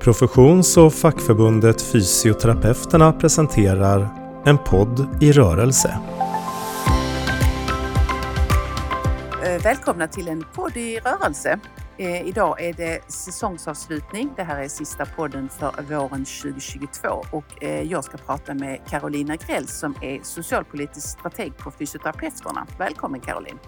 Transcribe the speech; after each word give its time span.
Professions 0.00 0.76
och 0.76 0.94
fackförbundet 0.94 1.82
Fysioterapeuterna 1.82 3.12
presenterar 3.12 4.08
En 4.46 4.58
podd 4.58 5.22
i 5.22 5.32
rörelse. 5.32 5.98
Eh, 9.44 9.62
Välkomna 9.62 10.08
till 10.08 10.28
en 10.28 10.44
podd 10.54 10.76
i 10.76 10.98
rörelse. 10.98 11.60
Eh, 11.98 12.28
Idag 12.28 12.60
är 12.62 12.72
det 12.72 13.12
säsongsavslutning. 13.12 14.32
Det 14.36 14.42
här 14.42 14.62
är 14.62 14.68
sista 14.68 15.06
podden 15.06 15.48
för 15.48 15.82
våren 15.82 16.24
2022 16.24 17.08
och 17.32 17.62
eh, 17.62 17.82
jag 17.82 18.04
ska 18.04 18.16
prata 18.16 18.54
med 18.54 18.80
Carolina 18.88 19.36
Grell 19.36 19.68
som 19.68 19.94
är 20.02 20.20
socialpolitisk 20.22 21.08
strateg 21.08 21.56
på 21.58 21.70
Fysioterapeuterna. 21.70 22.66
Välkommen 22.78 23.20
Caroline! 23.20 23.58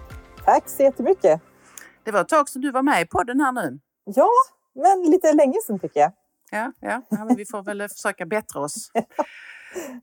Tack 0.45 0.69
så 0.69 0.83
jättemycket. 0.83 1.41
Det 2.03 2.11
var 2.11 2.21
ett 2.21 2.29
tag 2.29 2.49
sedan 2.49 2.61
du 2.61 2.71
var 2.71 2.83
med 2.83 3.01
i 3.01 3.05
podden 3.05 3.39
här 3.41 3.51
nu. 3.51 3.79
Ja, 4.05 4.29
men 4.75 5.11
lite 5.11 5.33
länge 5.33 5.57
sedan 5.67 5.79
tycker 5.79 5.99
jag. 5.99 6.11
Ja, 6.53 6.71
ja, 6.79 7.01
ja 7.09 7.25
men 7.25 7.35
vi 7.35 7.45
får 7.45 7.63
väl 7.63 7.89
försöka 7.95 8.25
bättra 8.25 8.61
oss. 8.61 8.91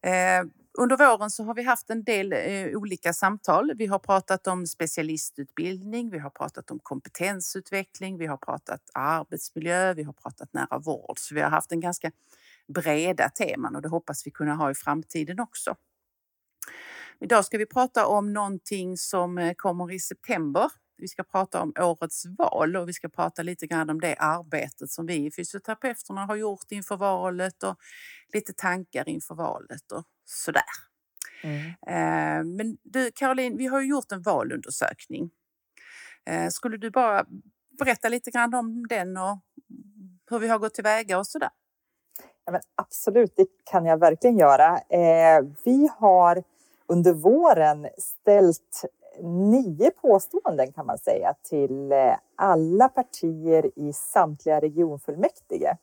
Eh, 0.02 0.44
under 0.78 0.96
våren 0.96 1.30
så 1.30 1.44
har 1.44 1.54
vi 1.54 1.62
haft 1.62 1.90
en 1.90 2.04
del 2.04 2.32
eh, 2.32 2.66
olika 2.76 3.12
samtal. 3.12 3.72
Vi 3.76 3.86
har 3.86 3.98
pratat 3.98 4.46
om 4.46 4.66
specialistutbildning, 4.66 6.10
vi 6.10 6.18
har 6.18 6.30
pratat 6.30 6.70
om 6.70 6.78
kompetensutveckling, 6.82 8.18
vi 8.18 8.26
har 8.26 8.36
pratat 8.36 8.80
arbetsmiljö, 8.94 9.94
vi 9.94 10.02
har 10.02 10.12
pratat 10.12 10.52
nära 10.52 10.78
vård. 10.78 11.18
Så 11.18 11.34
vi 11.34 11.40
har 11.40 11.50
haft 11.50 11.72
en 11.72 11.80
ganska 11.80 12.10
breda 12.68 13.28
teman 13.28 13.76
och 13.76 13.82
det 13.82 13.88
hoppas 13.88 14.26
vi 14.26 14.30
kunna 14.30 14.54
ha 14.54 14.70
i 14.70 14.74
framtiden 14.74 15.40
också. 15.40 15.76
Idag 17.20 17.44
ska 17.44 17.58
vi 17.58 17.66
prata 17.66 18.06
om 18.06 18.32
någonting 18.32 18.96
som 18.96 19.38
eh, 19.38 19.54
kommer 19.54 19.92
i 19.92 20.00
september. 20.00 20.70
Vi 21.00 21.08
ska 21.08 21.22
prata 21.22 21.62
om 21.62 21.72
årets 21.78 22.22
val 22.38 22.76
och 22.76 22.88
vi 22.88 22.92
ska 22.92 23.08
prata 23.08 23.42
lite 23.42 23.66
grann 23.66 23.90
om 23.90 24.00
det 24.00 24.16
arbetet 24.16 24.90
som 24.90 25.06
vi 25.06 25.30
fysioterapeuterna 25.30 26.26
har 26.26 26.36
gjort 26.36 26.66
inför 26.72 26.96
valet 26.96 27.62
och 27.62 27.76
lite 28.34 28.52
tankar 28.52 29.08
inför 29.08 29.34
valet 29.34 29.92
och 29.92 30.04
sådär. 30.24 30.62
Mm. 31.42 31.66
Eh, 31.86 32.44
Men 32.56 32.78
du 32.82 33.10
Caroline, 33.10 33.56
vi 33.56 33.66
har 33.66 33.80
ju 33.80 33.88
gjort 33.88 34.12
en 34.12 34.22
valundersökning. 34.22 35.30
Eh, 36.26 36.48
Skulle 36.48 36.76
du 36.76 36.90
bara 36.90 37.26
berätta 37.78 38.08
lite 38.08 38.30
grann 38.30 38.54
om 38.54 38.86
den 38.86 39.16
och 39.16 39.38
hur 40.30 40.38
vi 40.38 40.48
har 40.48 40.58
gått 40.58 40.74
tillväga 40.74 41.18
och 41.18 41.26
sådär? 41.26 41.50
Ja, 42.44 42.52
men 42.52 42.60
absolut, 42.74 43.36
det 43.36 43.46
kan 43.64 43.84
jag 43.86 43.98
verkligen 44.00 44.38
göra. 44.38 44.78
Eh, 44.78 45.44
vi 45.64 45.88
har 45.98 46.42
under 46.86 47.12
våren 47.12 47.88
ställt 47.98 48.84
nio 49.22 49.90
påståenden 49.90 50.72
kan 50.72 50.86
man 50.86 50.98
säga 50.98 51.34
till 51.42 51.92
eh, 51.92 52.14
alla 52.36 52.88
partier 52.88 53.70
i 53.76 53.92
samtliga 53.92 54.60
regionfullmäktige 54.60 55.76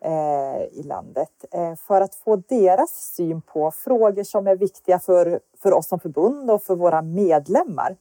eh, 0.00 0.62
i 0.72 0.82
landet 0.82 1.44
eh, 1.52 1.74
för 1.74 2.00
att 2.00 2.14
få 2.14 2.36
deras 2.36 2.90
syn 2.90 3.42
på 3.42 3.70
frågor 3.70 4.22
som 4.22 4.46
är 4.46 4.56
viktiga 4.56 4.98
för, 4.98 5.40
för 5.62 5.72
oss 5.72 5.88
som 5.88 6.00
förbund 6.00 6.50
och 6.50 6.62
för 6.62 6.76
våra 6.76 7.02
medlemmar. 7.02 7.96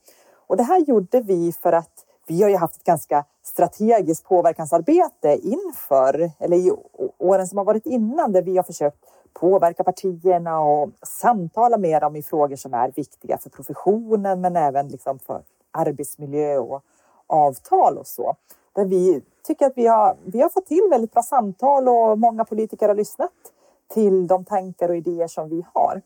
Och 0.47 0.57
det 0.57 0.63
här 0.63 0.79
gjorde 0.79 1.21
vi 1.21 1.51
för 1.51 1.73
att 1.73 2.05
vi 2.27 2.41
har 2.41 2.49
ju 2.49 2.55
haft 2.55 2.75
ett 2.75 2.83
ganska 2.83 3.25
strategiskt 3.43 4.25
påverkansarbete 4.25 5.39
inför, 5.43 6.31
eller 6.39 6.57
i 6.57 6.71
åren 7.17 7.47
som 7.47 7.57
har 7.57 7.65
varit 7.65 7.85
innan, 7.85 8.31
där 8.31 8.41
vi 8.41 8.55
har 8.55 8.63
försökt 8.63 8.97
påverka 9.33 9.83
partierna 9.83 10.59
och 10.59 10.89
samtala 11.01 11.77
med 11.77 12.01
dem 12.01 12.15
i 12.15 12.23
frågor 12.23 12.55
som 12.55 12.73
är 12.73 12.91
viktiga 12.95 13.37
för 13.37 13.49
professionen 13.49 14.41
men 14.41 14.55
även 14.55 14.87
liksom 14.87 15.19
för 15.19 15.41
arbetsmiljö 15.71 16.57
och 16.57 16.83
avtal 17.27 17.97
och 17.97 18.07
så. 18.07 18.35
Där 18.73 18.85
vi 18.85 19.21
tycker 19.43 19.65
att 19.65 19.73
vi 19.75 19.87
har, 19.87 20.17
vi 20.25 20.41
har 20.41 20.49
fått 20.49 20.65
till 20.65 20.87
väldigt 20.89 21.11
bra 21.11 21.23
samtal 21.23 21.89
och 21.89 22.19
många 22.19 22.45
politiker 22.45 22.87
har 22.87 22.95
lyssnat 22.95 23.31
till 23.93 24.27
de 24.27 24.45
tankar 24.45 24.89
och 24.89 24.97
idéer 24.97 25.27
som 25.27 25.49
vi 25.49 25.65
har. 25.73 26.01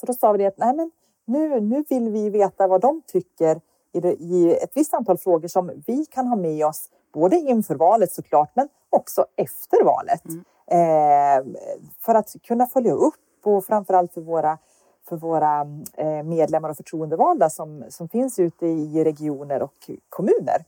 Så 0.00 0.06
då 0.06 0.12
sa 0.14 0.32
vi 0.32 0.38
det 0.38 0.46
att 0.46 0.58
nej 0.58 0.74
men 0.76 0.90
nu, 1.24 1.60
nu 1.60 1.84
vill 1.88 2.10
vi 2.10 2.30
veta 2.30 2.66
vad 2.66 2.80
de 2.80 3.02
tycker 3.06 3.60
i, 3.94 4.56
ett 4.62 4.70
visst 4.74 4.94
antal 4.94 5.18
frågor 5.18 5.48
som 5.48 5.82
vi 5.86 6.06
kan 6.06 6.26
ha 6.26 6.36
med 6.36 6.66
oss 6.66 6.88
både 7.12 7.36
inför 7.36 7.74
valet 7.74 8.12
såklart 8.12 8.50
men 8.54 8.68
också 8.90 9.26
efter 9.36 9.84
valet. 9.84 10.22
Mm. 10.24 10.44
Eh, 10.66 11.60
för 12.00 12.14
att 12.14 12.36
kunna 12.42 12.66
följa 12.66 12.92
upp 12.92 13.14
och 13.42 13.64
framförallt 13.64 14.12
för 14.12 14.20
våra, 14.20 14.58
för 15.08 15.16
våra 15.16 15.60
eh, 15.94 16.22
medlemmar 16.22 16.68
och 16.68 16.76
förtroendevalda 16.76 17.50
som, 17.50 17.84
som 17.88 18.08
finns 18.08 18.38
ute 18.38 18.66
i 18.66 19.04
regioner 19.04 19.62
och 19.62 19.90
kommuner. 20.08 20.64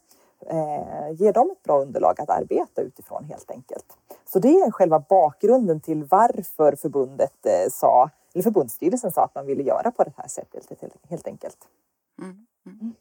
Eh, 0.46 1.10
ge 1.12 1.32
dem 1.32 1.50
ett 1.50 1.62
bra 1.62 1.80
underlag 1.80 2.20
att 2.20 2.30
arbeta 2.30 2.82
utifrån 2.82 3.24
helt 3.24 3.50
enkelt. 3.50 3.96
Så 4.24 4.38
det 4.38 4.48
är 4.48 4.70
själva 4.70 5.00
bakgrunden 5.08 5.80
till 5.80 6.04
varför 6.04 6.76
förbundet 6.76 7.46
eh, 7.46 7.70
sa, 7.70 8.10
eller 8.34 8.42
förbundsstyrelsen 8.42 9.12
sa 9.12 9.24
att 9.24 9.34
man 9.34 9.46
ville 9.46 9.62
göra 9.62 9.90
på 9.90 10.04
det 10.04 10.12
här 10.16 10.28
sättet 10.28 10.66
helt 11.08 11.26
enkelt. 11.26 11.58
Mm. 12.18 12.46
Mm. 12.66 12.94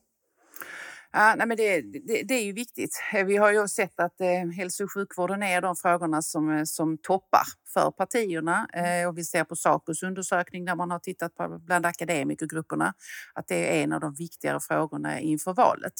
Ja, 1.16 1.36
nej, 1.38 1.48
men 1.48 1.58
det, 1.58 1.82
det, 1.82 2.24
det 2.24 2.34
är 2.34 2.44
ju 2.44 2.54
viktigt. 2.54 2.90
Eh, 3.14 3.26
Vi 3.26 3.38
har 3.38 3.52
ju 3.52 3.68
sett 3.68 4.00
att 4.00 4.22
eh, 4.22 4.48
hälso 4.58 4.84
och 4.84 4.94
sjukvården 4.94 5.44
är 5.44 5.62
de 5.62 5.76
frågorna 5.76 6.22
som, 6.22 6.50
eh, 6.52 6.64
som 6.64 6.98
toppar 6.98 7.44
för 7.74 7.92
partierna. 7.92 8.68
Eh, 8.74 9.08
och 9.08 9.18
vi 9.18 9.24
ser 9.24 9.44
på 9.44 9.56
Sacos 9.56 10.04
undersökning 10.04 10.66
där 10.66 10.76
man 10.76 10.92
har 10.92 11.00
tittat 11.00 11.36
på 11.36 11.60
bland 11.60 11.86
akademikergrupperna 11.86 12.94
att 13.34 13.48
det 13.48 13.80
är 13.80 13.84
en 13.84 13.94
av 13.94 14.00
de 14.00 14.14
viktigare 14.16 14.60
frågorna 14.62 15.20
inför 15.20 15.54
valet. 15.54 15.94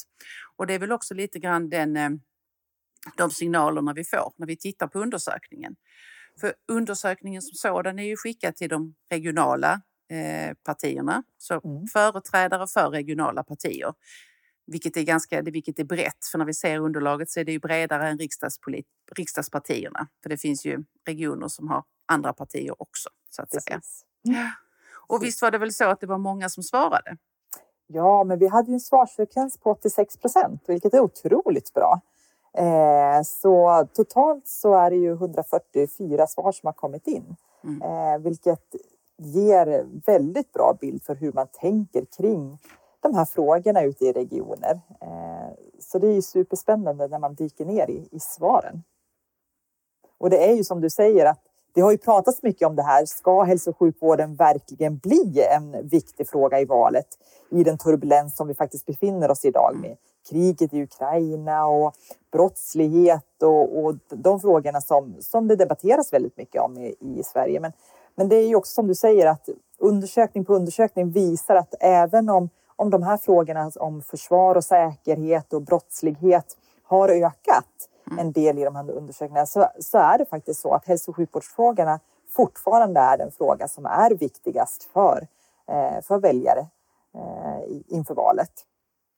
Och 0.56 0.66
det 0.66 0.74
är 0.74 0.78
väl 0.78 0.92
också 0.92 1.14
lite 1.14 1.38
grann 1.38 1.68
den, 1.70 1.96
eh, 1.96 2.10
de 3.16 3.30
signalerna 3.30 3.92
vi 3.92 4.04
får 4.04 4.32
när 4.36 4.46
vi 4.46 4.56
tittar 4.56 4.86
på 4.86 4.98
undersökningen. 4.98 5.76
För 6.40 6.54
undersökningen 6.72 7.42
som 7.42 7.54
sådan 7.70 7.98
är 7.98 8.04
ju 8.06 8.16
skickad 8.16 8.56
till 8.56 8.68
de 8.68 8.94
regionala 9.10 9.80
eh, 10.12 10.54
partierna, 10.66 11.22
så 11.38 11.54
Mm. 11.64 11.86
företrädare 11.92 12.66
för 12.74 12.90
regionala 12.90 13.42
partier. 13.44 13.92
Vilket 14.66 14.96
är, 14.96 15.02
ganska, 15.02 15.42
vilket 15.42 15.78
är 15.78 15.84
brett, 15.84 16.26
för 16.32 16.38
när 16.38 16.44
vi 16.44 16.54
ser 16.54 16.78
underlaget 16.78 17.30
så 17.30 17.40
är 17.40 17.44
det 17.44 17.52
ju 17.52 17.58
bredare 17.58 18.08
än 18.08 18.18
riksdagspolit, 18.18 18.86
riksdagspartierna. 19.16 20.08
För 20.22 20.28
det 20.28 20.36
finns 20.36 20.64
ju 20.64 20.84
regioner 21.06 21.48
som 21.48 21.68
har 21.68 21.82
andra 22.06 22.32
partier 22.32 22.82
också. 22.82 23.08
Så 23.30 23.42
att 23.42 23.50
säga. 23.50 23.76
Precis. 23.76 24.04
Och 25.06 25.22
visst 25.22 25.42
var 25.42 25.50
det 25.50 25.58
väl 25.58 25.72
så 25.72 25.84
att 25.84 26.00
det 26.00 26.06
var 26.06 26.18
många 26.18 26.48
som 26.48 26.62
svarade? 26.62 27.16
Ja, 27.86 28.24
men 28.24 28.38
vi 28.38 28.46
hade 28.48 28.68
ju 28.70 28.74
en 28.74 28.80
svarsfrekvens 28.80 29.58
på 29.58 29.70
86 29.70 30.16
procent, 30.16 30.62
vilket 30.66 30.94
är 30.94 31.00
otroligt 31.00 31.72
bra. 31.72 32.00
Eh, 32.58 33.22
så 33.24 33.86
totalt 33.94 34.48
så 34.48 34.74
är 34.74 34.90
det 34.90 34.96
ju 34.96 35.12
144 35.12 36.26
svar 36.26 36.52
som 36.52 36.66
har 36.66 36.72
kommit 36.72 37.06
in, 37.06 37.36
Mm. 37.64 37.82
eh, 37.82 38.18
vilket 38.18 38.74
ger 39.18 39.86
väldigt 40.06 40.52
bra 40.52 40.76
bild 40.80 41.02
för 41.02 41.14
hur 41.14 41.32
man 41.32 41.46
tänker 41.52 42.04
kring 42.16 42.58
de 43.04 43.14
här 43.14 43.24
frågorna 43.24 43.82
ute 43.82 44.04
i 44.04 44.12
regioner. 44.12 44.80
Eh, 45.00 45.54
så 45.78 45.98
det 45.98 46.06
är 46.06 46.12
ju 46.12 46.22
superspännande 46.22 47.08
när 47.08 47.18
man 47.18 47.34
dyker 47.34 47.64
ner 47.64 47.90
i, 47.90 48.08
i 48.12 48.20
svaren. 48.20 48.82
Och 50.18 50.30
det 50.30 50.50
är 50.50 50.54
ju 50.54 50.64
som 50.64 50.80
du 50.80 50.90
säger 50.90 51.26
att 51.26 51.40
det 51.74 51.80
har 51.80 51.90
ju 51.90 51.98
pratats 51.98 52.42
mycket 52.42 52.68
om 52.68 52.76
det 52.76 52.82
här. 52.82 53.06
Ska 53.06 53.42
hälso 53.42 53.70
och 53.70 53.78
sjukvården 53.78 54.34
verkligen 54.34 54.96
bli 54.98 55.44
en 55.50 55.88
viktig 55.88 56.28
fråga 56.28 56.60
i 56.60 56.64
valet 56.64 57.06
i 57.50 57.64
den 57.64 57.78
turbulens 57.78 58.36
som 58.36 58.48
vi 58.48 58.54
faktiskt 58.54 58.86
befinner 58.86 59.30
oss 59.30 59.44
i 59.44 59.48
idag 59.48 59.76
med 59.80 59.96
kriget 60.30 60.74
i 60.74 60.82
Ukraina 60.82 61.66
och 61.66 61.94
brottslighet 62.32 63.42
och, 63.42 63.84
och 63.84 63.94
de 64.08 64.40
frågorna 64.40 64.80
som, 64.80 65.14
som 65.20 65.48
det 65.48 65.56
debatteras 65.56 66.12
väldigt 66.12 66.36
mycket 66.36 66.62
om 66.62 66.78
i, 66.78 66.94
i 67.00 67.22
Sverige. 67.22 67.60
Men, 67.60 67.72
men 68.14 68.28
det 68.28 68.36
är 68.36 68.48
ju 68.48 68.56
också 68.56 68.72
som 68.74 68.86
du 68.86 68.94
säger 68.94 69.26
att 69.26 69.48
undersökning 69.78 70.44
på 70.44 70.54
undersökning 70.54 71.10
visar 71.10 71.56
att 71.56 71.74
även 71.80 72.28
om, 72.28 72.48
om 72.76 72.90
de 72.90 73.02
här 73.02 73.16
frågorna 73.16 73.70
om 73.76 74.02
försvar 74.02 74.54
och 74.54 74.64
säkerhet 74.64 75.52
och 75.52 75.62
brottslighet 75.62 76.56
har 76.82 77.08
ökat 77.08 77.88
en 78.18 78.32
del 78.32 78.58
i 78.58 78.64
de 78.64 78.76
här 78.76 78.90
undersökningarna 78.90 79.46
så, 79.46 79.66
så 79.80 79.98
är 79.98 80.18
det 80.18 80.24
faktiskt 80.24 80.60
så 80.60 80.74
att 80.74 80.86
hälso 80.86 81.10
och 81.10 81.16
sjukvårdsfrågorna 81.16 82.00
fortfarande 82.28 83.00
är 83.00 83.18
den 83.18 83.30
fråga 83.30 83.68
som 83.68 83.86
är 83.86 84.10
viktigast 84.10 84.82
för, 84.82 85.26
eh, 85.68 86.02
för 86.02 86.18
väljare 86.18 86.66
eh, 87.14 87.76
inför 87.86 88.14
valet. 88.14 88.52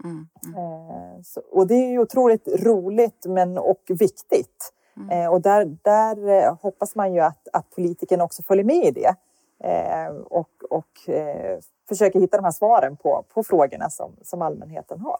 Mm. 0.04 0.28
Mm. 0.46 0.58
Eh, 0.58 1.20
och 1.52 1.66
det 1.66 1.74
är 1.74 1.90
ju 1.90 1.98
otroligt 1.98 2.48
roligt 2.48 3.26
men 3.26 3.58
och 3.58 3.82
viktigt. 3.88 4.72
Mm. 4.96 5.32
Och 5.32 5.40
där, 5.40 5.64
där 5.82 6.50
hoppas 6.62 6.94
man 6.94 7.14
ju 7.14 7.20
att, 7.20 7.48
att 7.52 7.70
politikerna 7.70 8.24
också 8.24 8.42
följer 8.42 8.64
med 8.64 8.84
i 8.84 8.90
det 8.90 9.14
Eh, 9.64 10.16
och, 10.16 10.50
och 10.70 11.08
eh, 11.08 11.58
försöker 11.88 12.20
hitta 12.20 12.36
de 12.36 12.44
här 12.44 12.52
svaren 12.52 12.96
på, 12.96 13.24
på 13.28 13.42
frågorna 13.44 13.90
som, 13.90 14.16
som 14.22 14.42
allmänheten 14.42 15.00
har. 15.00 15.18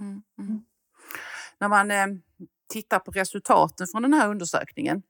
Mm. 0.00 0.22
Mm. 0.38 0.64
När 1.58 1.68
man 1.68 1.90
eh, 1.90 2.06
tittar 2.68 2.98
på 2.98 3.10
resultaten 3.10 3.86
från 3.86 4.02
den 4.02 4.14
här 4.14 4.28
undersökningen 4.28 5.02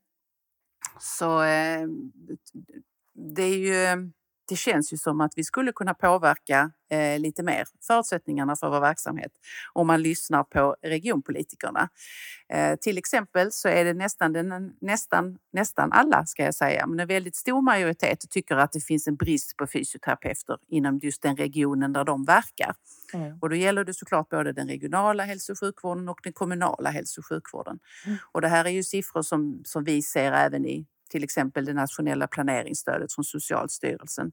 så 0.99 1.43
eh, 1.43 1.87
det 3.13 3.43
är 3.43 3.57
ju 3.57 4.11
det 4.47 4.55
känns 4.55 4.93
ju 4.93 4.97
som 4.97 5.21
att 5.21 5.31
vi 5.35 5.43
skulle 5.43 5.71
kunna 5.71 5.93
påverka 5.93 6.71
eh, 6.89 7.19
lite 7.19 7.43
mer 7.43 7.67
förutsättningarna 7.87 8.55
för 8.55 8.69
vår 8.69 8.79
verksamhet 8.79 9.31
om 9.73 9.87
man 9.87 10.01
lyssnar 10.01 10.43
på 10.43 10.75
regionpolitikerna. 10.81 11.89
Eh, 12.49 12.75
till 12.75 12.97
exempel 12.97 13.51
så 13.51 13.67
är 13.67 13.85
det 13.85 13.93
nästan, 13.93 14.33
den, 14.33 14.73
nästan, 14.81 15.37
nästan 15.53 15.91
alla, 15.91 16.25
ska 16.25 16.43
jag 16.43 16.55
säga, 16.55 16.87
men 16.87 16.99
en 16.99 17.07
väldigt 17.07 17.35
stor 17.35 17.61
majoritet 17.61 18.29
tycker 18.29 18.55
att 18.55 18.71
det 18.71 18.81
finns 18.81 19.07
en 19.07 19.15
brist 19.15 19.57
på 19.57 19.67
fysioterapeuter 19.67 20.57
inom 20.67 20.97
just 20.97 21.21
den 21.21 21.37
regionen 21.37 21.93
där 21.93 22.03
de 22.03 22.25
verkar. 22.25 22.75
Mm. 23.13 23.37
Och 23.41 23.49
då 23.49 23.55
gäller 23.55 23.83
det 23.83 23.93
såklart 23.93 24.29
både 24.29 24.53
den 24.53 24.67
regionala 24.67 25.23
hälso 25.23 25.51
och 25.51 25.59
sjukvården 25.59 26.09
och 26.09 26.19
den 26.23 26.33
kommunala 26.33 26.89
hälso 26.89 27.21
och 27.21 27.25
sjukvården. 27.25 27.79
Mm. 28.05 28.17
Och 28.31 28.41
det 28.41 28.47
här 28.47 28.65
är 28.65 28.69
ju 28.69 28.83
siffror 28.83 29.21
som, 29.21 29.61
som 29.65 29.83
vi 29.83 30.01
ser 30.01 30.31
även 30.31 30.65
i 30.65 30.85
till 31.09 31.23
exempel 31.23 31.65
det 31.65 31.73
nationella 31.73 32.27
planeringsstödet 32.27 33.13
från 33.13 33.25
Socialstyrelsen 33.25 34.31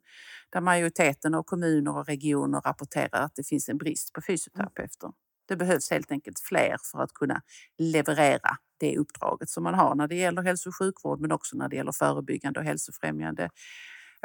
där 0.50 0.60
majoriteten 0.60 1.34
av 1.34 1.42
kommuner 1.42 1.96
och 1.96 2.06
regioner 2.06 2.60
rapporterar 2.60 3.20
att 3.24 3.34
det 3.34 3.46
finns 3.46 3.68
en 3.68 3.78
brist 3.78 4.12
på 4.12 4.22
fysioterapeuter. 4.22 5.10
Det 5.48 5.56
behövs 5.56 5.90
helt 5.90 6.12
enkelt 6.12 6.40
fler 6.40 6.76
för 6.92 7.02
att 7.02 7.12
kunna 7.12 7.42
leverera 7.78 8.56
det 8.78 8.98
uppdraget 8.98 9.50
som 9.50 9.64
man 9.64 9.74
har 9.74 9.94
när 9.94 10.08
det 10.08 10.14
gäller 10.14 10.42
hälso 10.42 10.68
och 10.68 10.76
sjukvård 10.76 11.20
men 11.20 11.32
också 11.32 11.56
när 11.56 11.68
det 11.68 11.76
gäller 11.76 11.92
förebyggande 11.92 12.60
och 12.60 12.66
hälsofrämjande 12.66 13.50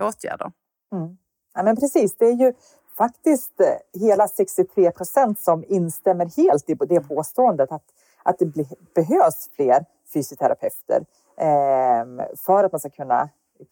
åtgärder. 0.02 0.52
Mm. 0.92 1.18
Ja, 1.54 1.64
men 1.64 1.76
precis, 1.76 2.18
det 2.18 2.26
är 2.26 2.36
ju 2.36 2.54
faktiskt 2.98 3.62
eh, 3.62 4.02
hela 4.02 4.28
63 4.28 4.92
procent 4.92 5.40
som 5.40 5.64
instämmer 5.68 6.26
helt 6.38 6.70
i 6.70 6.74
det 6.74 7.00
påståendet 7.00 7.72
att, 7.72 7.84
att 8.24 8.40
det 8.40 8.46
behövs 8.94 9.50
fler 9.56 9.86
fysioterapeuter. 10.14 11.06
Ehm, 11.38 12.22
för 12.46 12.64
att 12.64 12.72
man 12.72 12.80
ska 12.80 12.90
kunna, 12.90 13.30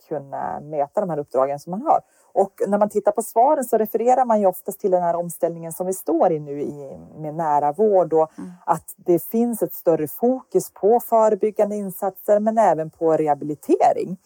kunna 0.10 0.60
mäta 0.60 1.02
de 1.02 1.10
här 1.10 1.20
uppdragen 1.20 1.60
som 1.60 1.72
man 1.72 1.82
har. 1.82 2.00
Och 2.34 2.62
när 2.68 2.78
man 2.78 2.90
tittar 2.90 3.12
på 3.12 3.22
svaren 3.22 3.64
så 3.64 3.78
refererar 3.78 4.26
man 4.26 4.40
ju 4.40 4.48
oftast 4.48 4.80
till 4.80 4.92
den 4.92 5.04
här 5.04 5.16
omställningen 5.16 5.72
som 5.72 5.88
vi 5.88 5.94
står 5.94 6.32
i 6.32 6.40
nu 6.40 6.62
i, 6.62 7.00
med 7.16 7.36
nära 7.36 7.72
vård 7.72 8.14
och 8.14 8.32
mm. 8.38 8.52
att 8.66 8.94
det 8.96 9.24
finns 9.24 9.62
ett 9.62 9.74
större 9.74 10.08
fokus 10.08 10.74
på 10.74 11.00
förebyggande 11.00 11.76
insatser 11.76 12.40
men 12.40 12.58
även 12.58 12.90
på 12.90 13.14
rehabilitering. 13.14 14.18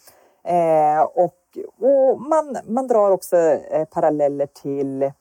Eh, 0.44 1.02
och, 1.02 1.58
och 1.80 2.22
man, 2.22 2.58
man 2.68 2.88
drar 2.88 3.12
också 3.12 3.38
eh, 3.38 3.86
paralleller 3.86 4.46
till 4.46 5.12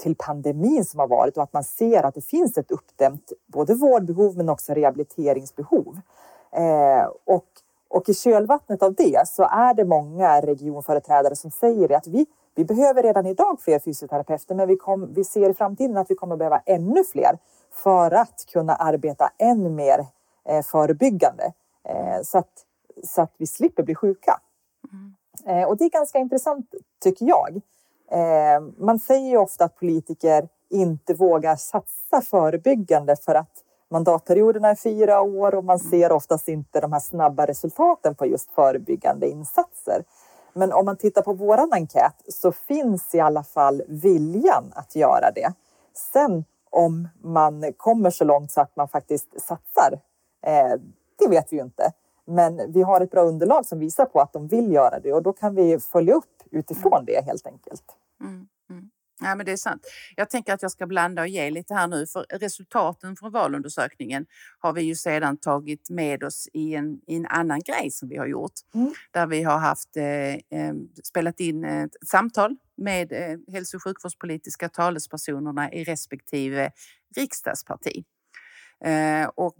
till 0.00 0.16
pandemin 0.18 0.84
som 0.84 1.00
har 1.00 1.08
varit 1.08 1.36
och 1.36 1.42
att 1.42 1.52
man 1.52 1.64
ser 1.64 2.02
att 2.02 2.14
det 2.14 2.24
finns 2.24 2.58
ett 2.58 2.70
uppdämt 2.70 3.32
både 3.46 3.74
vårdbehov 3.74 4.36
men 4.36 4.48
också 4.48 4.72
rehabiliteringsbehov. 4.74 6.00
Eh, 6.52 7.10
och, 7.24 7.46
och 7.88 8.08
i 8.08 8.14
kölvattnet 8.14 8.82
av 8.82 8.94
det 8.94 9.28
så 9.28 9.42
är 9.42 9.74
det 9.74 9.84
många 9.84 10.40
regionföreträdare 10.40 11.36
som 11.36 11.50
säger 11.50 11.96
att 11.96 12.06
vi, 12.06 12.26
vi 12.54 12.64
behöver 12.64 13.02
redan 13.02 13.26
idag 13.26 13.60
fler 13.60 13.78
fysioterapeuter 13.78 14.54
men 14.54 14.68
vi, 14.68 14.76
kom, 14.76 15.14
vi 15.14 15.24
ser 15.24 15.50
i 15.50 15.54
framtiden 15.54 15.96
att 15.96 16.10
vi 16.10 16.14
kommer 16.14 16.36
behöva 16.36 16.62
ännu 16.66 17.04
fler 17.04 17.38
för 17.72 18.10
att 18.10 18.46
kunna 18.52 18.74
arbeta 18.74 19.32
än 19.38 19.74
mer 19.74 20.06
eh, 20.48 20.62
förebyggande 20.62 21.52
eh, 21.84 22.22
så, 22.22 22.38
att, 22.38 22.64
så 23.04 23.22
att 23.22 23.34
vi 23.36 23.46
slipper 23.46 23.82
bli 23.82 23.94
sjuka. 23.94 24.40
Mm. 24.92 25.14
Eh, 25.46 25.68
och 25.68 25.76
det 25.76 25.84
är 25.84 25.90
ganska 25.90 26.18
intressant 26.18 26.74
tycker 27.02 27.26
jag. 27.26 27.60
Eh, 28.10 28.60
man 28.78 28.98
säger 28.98 29.30
ju 29.30 29.36
ofta 29.36 29.64
att 29.64 29.76
politiker 29.76 30.48
inte 30.70 31.14
vågar 31.14 31.56
satsa 31.56 32.22
förebyggande 32.22 33.16
för 33.16 33.34
att 33.34 33.64
mandatperioderna 33.90 34.68
är 34.68 34.74
fyra 34.74 35.20
år 35.20 35.54
och 35.54 35.64
man 35.64 35.78
mm. 35.78 35.90
ser 35.90 36.12
oftast 36.12 36.48
inte 36.48 36.80
de 36.80 36.92
här 36.92 37.00
snabba 37.00 37.46
resultaten 37.46 38.14
på 38.14 38.26
just 38.26 38.50
förebyggande 38.50 39.28
insatser. 39.28 40.04
Men 40.52 40.72
om 40.72 40.84
man 40.84 40.96
tittar 40.96 41.22
på 41.22 41.32
våran 41.32 41.72
enkät 41.72 42.14
så 42.28 42.52
finns 42.52 43.14
i 43.14 43.20
alla 43.20 43.42
fall 43.42 43.82
viljan 43.88 44.64
att 44.74 44.96
göra 44.96 45.30
det. 45.34 45.52
Sen 46.12 46.44
om 46.70 47.08
man 47.22 47.72
kommer 47.76 48.10
så 48.10 48.24
långt 48.24 48.50
så 48.50 48.60
att 48.60 48.76
man 48.76 48.88
faktiskt 48.88 49.40
satsar, 49.40 50.00
eh, 50.46 50.80
det 51.18 51.28
vet 51.28 51.52
vi 51.52 51.56
ju 51.56 51.62
inte. 51.62 51.92
Men 52.24 52.72
vi 52.72 52.82
har 52.82 53.00
ett 53.00 53.10
bra 53.10 53.22
underlag 53.22 53.66
som 53.66 53.78
visar 53.78 54.04
på 54.04 54.20
att 54.20 54.32
de 54.32 54.48
vill 54.48 54.72
göra 54.72 55.00
det 55.00 55.12
och 55.12 55.22
då 55.22 55.32
kan 55.32 55.54
vi 55.54 55.78
följa 55.78 56.14
upp 56.14 56.42
utifrån 56.50 56.92
mm. 56.92 57.04
det 57.04 57.24
helt 57.24 57.46
enkelt. 57.46 57.84
Mm. 58.20 58.48
Ja, 59.20 59.34
men 59.34 59.46
det 59.46 59.52
är 59.52 59.56
sant. 59.56 59.86
Jag 60.16 60.30
tänker 60.30 60.52
att 60.54 60.62
jag 60.62 60.70
ska 60.70 60.86
blanda 60.86 61.22
och 61.22 61.28
ge 61.28 61.50
lite 61.50 61.74
här 61.74 61.88
nu 61.88 62.06
för 62.06 62.26
resultaten 62.30 63.16
från 63.16 63.32
valundersökningen 63.32 64.26
har 64.58 64.72
vi 64.72 64.82
ju 64.82 64.94
sedan 64.94 65.36
tagit 65.36 65.90
med 65.90 66.24
oss 66.24 66.48
i 66.52 66.74
en, 66.74 67.00
i 67.06 67.16
en 67.16 67.26
annan 67.26 67.60
grej 67.60 67.90
som 67.90 68.08
vi 68.08 68.16
har 68.16 68.26
gjort. 68.26 68.52
Mm. 68.74 68.92
Där 69.10 69.26
vi 69.26 69.42
har 69.42 69.58
haft, 69.58 69.96
eh, 69.96 70.74
spelat 71.04 71.40
in 71.40 71.64
ett 71.64 71.96
samtal 72.06 72.56
med 72.76 73.12
eh, 73.12 73.38
hälso 73.52 73.76
och 73.76 73.82
sjukvårdspolitiska 73.82 74.68
talespersonerna 74.68 75.72
i 75.72 75.84
respektive 75.84 76.70
riksdagsparti. 77.16 78.04
Eh, 78.84 79.28
och 79.34 79.56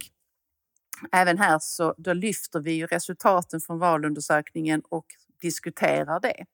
även 1.12 1.38
här 1.38 1.58
så 1.58 1.94
då 1.98 2.12
lyfter 2.12 2.60
vi 2.60 2.72
ju 2.72 2.86
resultaten 2.86 3.60
från 3.60 3.78
valundersökningen 3.78 4.82
och 4.88 5.06
diskuterar 5.40 6.20
det. 6.20 6.44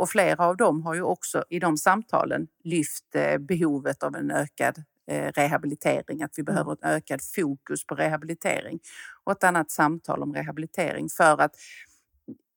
Och 0.00 0.10
flera 0.10 0.46
av 0.46 0.56
dem 0.56 0.82
har 0.82 0.94
ju 0.94 1.02
också 1.02 1.44
i 1.50 1.58
de 1.58 1.76
samtalen 1.76 2.48
lyft 2.64 3.14
eh, 3.14 3.38
behovet 3.38 4.02
av 4.02 4.16
en 4.16 4.30
ökad 4.30 4.82
eh, 5.06 5.32
rehabilitering, 5.32 6.22
att 6.22 6.32
vi 6.36 6.40
mm. 6.40 6.54
behöver 6.54 6.72
ett 6.72 6.84
ökad 6.84 7.20
fokus 7.36 7.86
på 7.86 7.94
rehabilitering 7.94 8.78
och 9.24 9.32
ett 9.32 9.44
annat 9.44 9.70
samtal 9.70 10.22
om 10.22 10.34
rehabilitering 10.34 11.08
för 11.08 11.40
att 11.40 11.52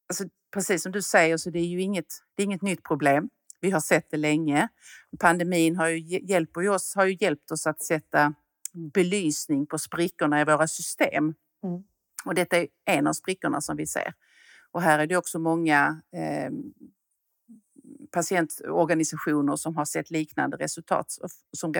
alltså, 0.10 0.24
precis 0.54 0.83
som 0.83 0.92
du 0.92 1.01
säger 1.01 1.38
så 1.38 1.50
det 1.50 1.60
är 1.60 1.66
ju 1.66 1.81
inget, 1.81 2.13
det 2.36 2.44
är 2.44 2.45
inget 2.45 2.62
nytt 2.62 2.83
problem. 2.83 3.30
Vi 3.60 3.72
har 3.72 3.80
sett 3.80 4.12
det 4.12 4.18
länge. 4.18 4.68
Pandemin 5.19 5.75
har 5.75 5.88
ju, 5.88 6.19
hjälper 6.19 6.69
oss, 6.69 6.95
har 6.95 7.06
ju 7.06 7.18
hjälpt 7.19 7.51
oss 7.51 7.68
att 7.68 7.81
sätta 7.81 8.33
belysning 8.94 9.66
på 9.66 9.80
sprickorna 9.80 10.42
i 10.42 10.45
våra 10.45 10.68
system. 10.68 11.33
Mm. 11.63 11.83
Och 12.25 12.36
detta 12.36 12.57
är 12.57 12.68
en 12.86 13.07
av 13.07 13.13
sprickorna 13.13 13.62
som 13.62 13.78
vi 13.78 13.88
ser. 13.88 14.13
Och 14.72 14.81
här 14.81 15.00
är 15.00 15.07
det 15.07 15.18
också 15.18 15.39
många 15.39 16.01
eh, 16.13 16.51
patientorganisationer 18.12 19.56
som 19.56 19.75
har 19.75 19.86
sett 19.86 20.12
liknande 20.12 20.58
resultat, 20.58 21.18
som 21.58 21.74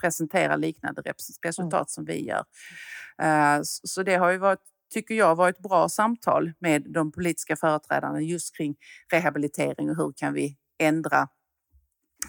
presenterar 0.00 0.56
liknande 0.56 1.02
resultat 1.42 1.72
mm. 1.74 1.84
som 1.86 2.04
vi 2.04 2.26
gör. 2.26 2.44
Eh, 3.22 3.60
så 3.62 4.02
det 4.02 4.14
har 4.14 4.30
ju 4.30 4.38
varit 4.38 4.60
tycker 4.90 5.14
jag 5.14 5.34
varit 5.34 5.58
bra 5.58 5.88
samtal 5.88 6.52
med 6.58 6.82
de 6.92 7.12
politiska 7.12 7.56
företrädarna 7.56 8.20
just 8.20 8.56
kring 8.56 8.76
rehabilitering 9.12 9.90
och 9.90 9.96
hur 9.96 10.12
kan 10.16 10.32
vi 10.32 10.56
ändra 10.78 11.28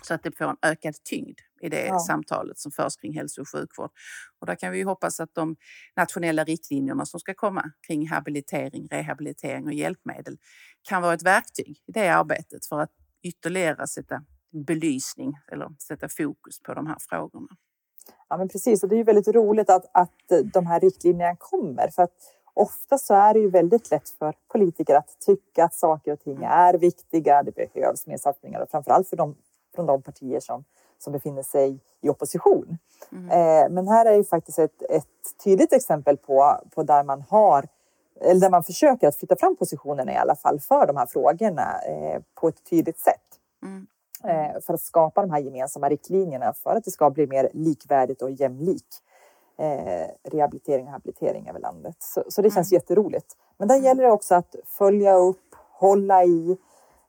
så 0.01 0.13
att 0.13 0.24
det 0.24 0.38
får 0.38 0.46
en 0.46 0.58
ökad 0.62 0.96
tyngd 1.04 1.40
i 1.62 1.69
det 1.69 1.86
ja. 1.86 2.00
samtalet 2.00 2.60
som 2.60 2.72
förs 2.72 2.96
kring 2.96 3.13
hälso 3.13 3.42
och 3.42 3.50
sjukvård. 3.50 3.92
Och 4.40 4.48
där 4.48 4.56
kan 4.56 4.72
vi 4.72 4.81
hoppas 4.81 5.19
att 5.19 5.36
de 5.36 5.56
nationella 5.96 6.44
riktlinjerna 6.44 7.06
som 7.06 7.19
ska 7.19 7.34
komma 7.34 7.72
kring 7.88 8.08
habilitering, 8.08 8.88
rehabilitering 8.92 9.65
och 9.65 9.74
hjälpmedel 9.74 10.38
kan 10.89 11.01
vara 11.01 11.13
ett 11.13 11.24
verktyg 11.24 11.84
i 11.88 11.91
det 11.91 12.10
arbetet 12.10 12.65
för 12.65 12.79
att 12.79 12.91
ytterligare 13.25 13.88
sätta 13.88 14.22
belysning 14.51 15.34
eller 15.51 15.70
sätta 15.88 16.10
fokus 16.10 16.60
på 16.60 16.74
de 16.74 16.88
här 16.88 16.98
frågorna. 17.00 17.48
Ja, 18.29 18.38
men 18.38 18.50
precis. 18.50 18.84
Och 18.84 18.89
det 18.89 18.96
är 18.96 18.98
ju 18.98 19.03
väldigt 19.03 19.27
roligt 19.27 19.70
att, 19.70 19.86
att 19.91 20.32
de 20.53 20.65
här 20.65 20.79
riktlinjerna 20.79 21.36
kommer. 21.36 21.88
För 21.88 22.03
att 22.03 22.12
ofta 22.53 22.98
så 22.98 23.13
är 23.13 23.34
det 23.34 23.39
ju 23.39 23.50
väldigt 23.50 23.91
lätt 23.91 24.10
för 24.10 24.34
politiker 24.48 24.96
att 24.96 25.20
tycka 25.25 25.65
att 25.65 25.74
saker 25.74 26.13
och 26.13 26.20
ting 26.20 26.44
är 26.44 26.74
viktiga. 26.74 27.44
Det 27.44 27.55
behövs 27.55 28.08
mer 28.08 28.17
satsningar 28.17 28.62
och 28.62 28.70
framförallt 28.70 29.10
för 29.10 29.17
de, 29.17 29.36
från 29.75 29.86
de 29.86 30.01
partier 30.01 30.39
som, 30.39 30.63
som 31.00 31.13
befinner 31.13 31.44
sig 31.44 31.79
i 32.01 32.10
opposition. 32.10 32.77
Mm. 33.12 33.29
Eh, 33.29 33.70
men 33.70 33.88
här 33.88 34.05
är 34.05 34.15
ju 34.15 34.24
faktiskt 34.24 34.60
ett, 34.60 34.82
ett 34.89 35.44
tydligt 35.44 35.74
exempel 35.74 36.17
på, 36.17 36.60
på 36.75 36.84
där 36.84 37.03
man 37.03 37.22
har 37.22 37.67
eller 38.22 38.41
där 38.41 38.50
man 38.50 38.63
försöker 38.63 39.07
att 39.07 39.15
flytta 39.15 39.36
fram 39.36 39.55
positionerna 39.55 40.13
i 40.13 40.15
alla 40.15 40.36
fall 40.36 40.60
för 40.60 40.88
de 40.88 40.98
här 40.98 41.05
frågorna 41.05 41.81
eh, 41.81 42.22
på 42.36 42.48
ett 42.48 42.69
tydligt 42.69 43.00
sätt. 43.00 43.22
Mm. 43.63 43.88
Eh, 44.24 44.62
för 44.62 44.74
att 44.74 44.81
skapa 44.81 45.22
de 45.22 45.31
här 45.31 45.39
gemensamma 45.39 45.89
riktlinjerna 45.89 46.53
för 46.53 46.75
att 46.75 46.84
det 46.84 46.91
ska 46.91 47.10
bli 47.10 47.27
mer 47.27 47.50
likvärdigt 47.53 48.22
och 48.22 48.31
jämlik 48.31 48.86
eh, 49.57 50.07
rehabilitering 50.24 50.86
och 50.86 50.91
habilitering 50.91 51.50
över 51.50 51.60
landet. 51.60 51.95
Så, 52.00 52.24
så 52.29 52.41
det 52.41 52.51
känns 52.51 52.72
mm. 52.72 52.79
jätteroligt. 52.79 53.38
Men 53.57 53.67
där 53.67 53.75
mm. 53.75 53.86
gäller 53.86 54.03
det 54.03 54.12
också 54.12 54.36
att 54.36 54.55
följa 54.65 55.15
upp, 55.15 55.55
hålla 55.72 56.24
i 56.24 56.57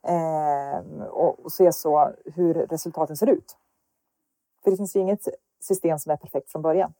eh, 0.03 1.03
och, 1.07 1.45
och 1.45 1.51
se 1.51 1.73
så 1.73 2.11
hur 2.25 2.53
resultaten 2.53 3.17
ser 3.17 3.29
ut. 3.29 3.57
För 4.63 4.71
det 4.71 4.77
finns 4.77 4.95
ju 4.95 4.99
inget 4.99 5.27
system 5.59 5.99
som 5.99 6.11
är 6.11 6.17
perfekt 6.17 6.51
från 6.51 6.61
början. 6.61 6.93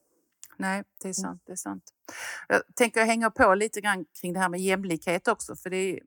Nej, 0.57 0.83
det 1.01 1.07
är 1.07 1.19
mm. 1.19 1.31
sant. 1.31 1.41
Det 1.45 1.51
är 1.51 1.55
sant. 1.55 1.83
Jag 2.47 2.61
tänker 2.75 3.05
hänga 3.05 3.31
på 3.31 3.55
lite 3.55 3.81
grann 3.81 4.05
kring 4.21 4.33
det 4.33 4.39
här 4.39 4.49
med 4.49 4.59
jämlikhet 4.59 5.27
också, 5.27 5.55
för 5.55 5.69
det 5.69 5.77
är, 5.77 5.99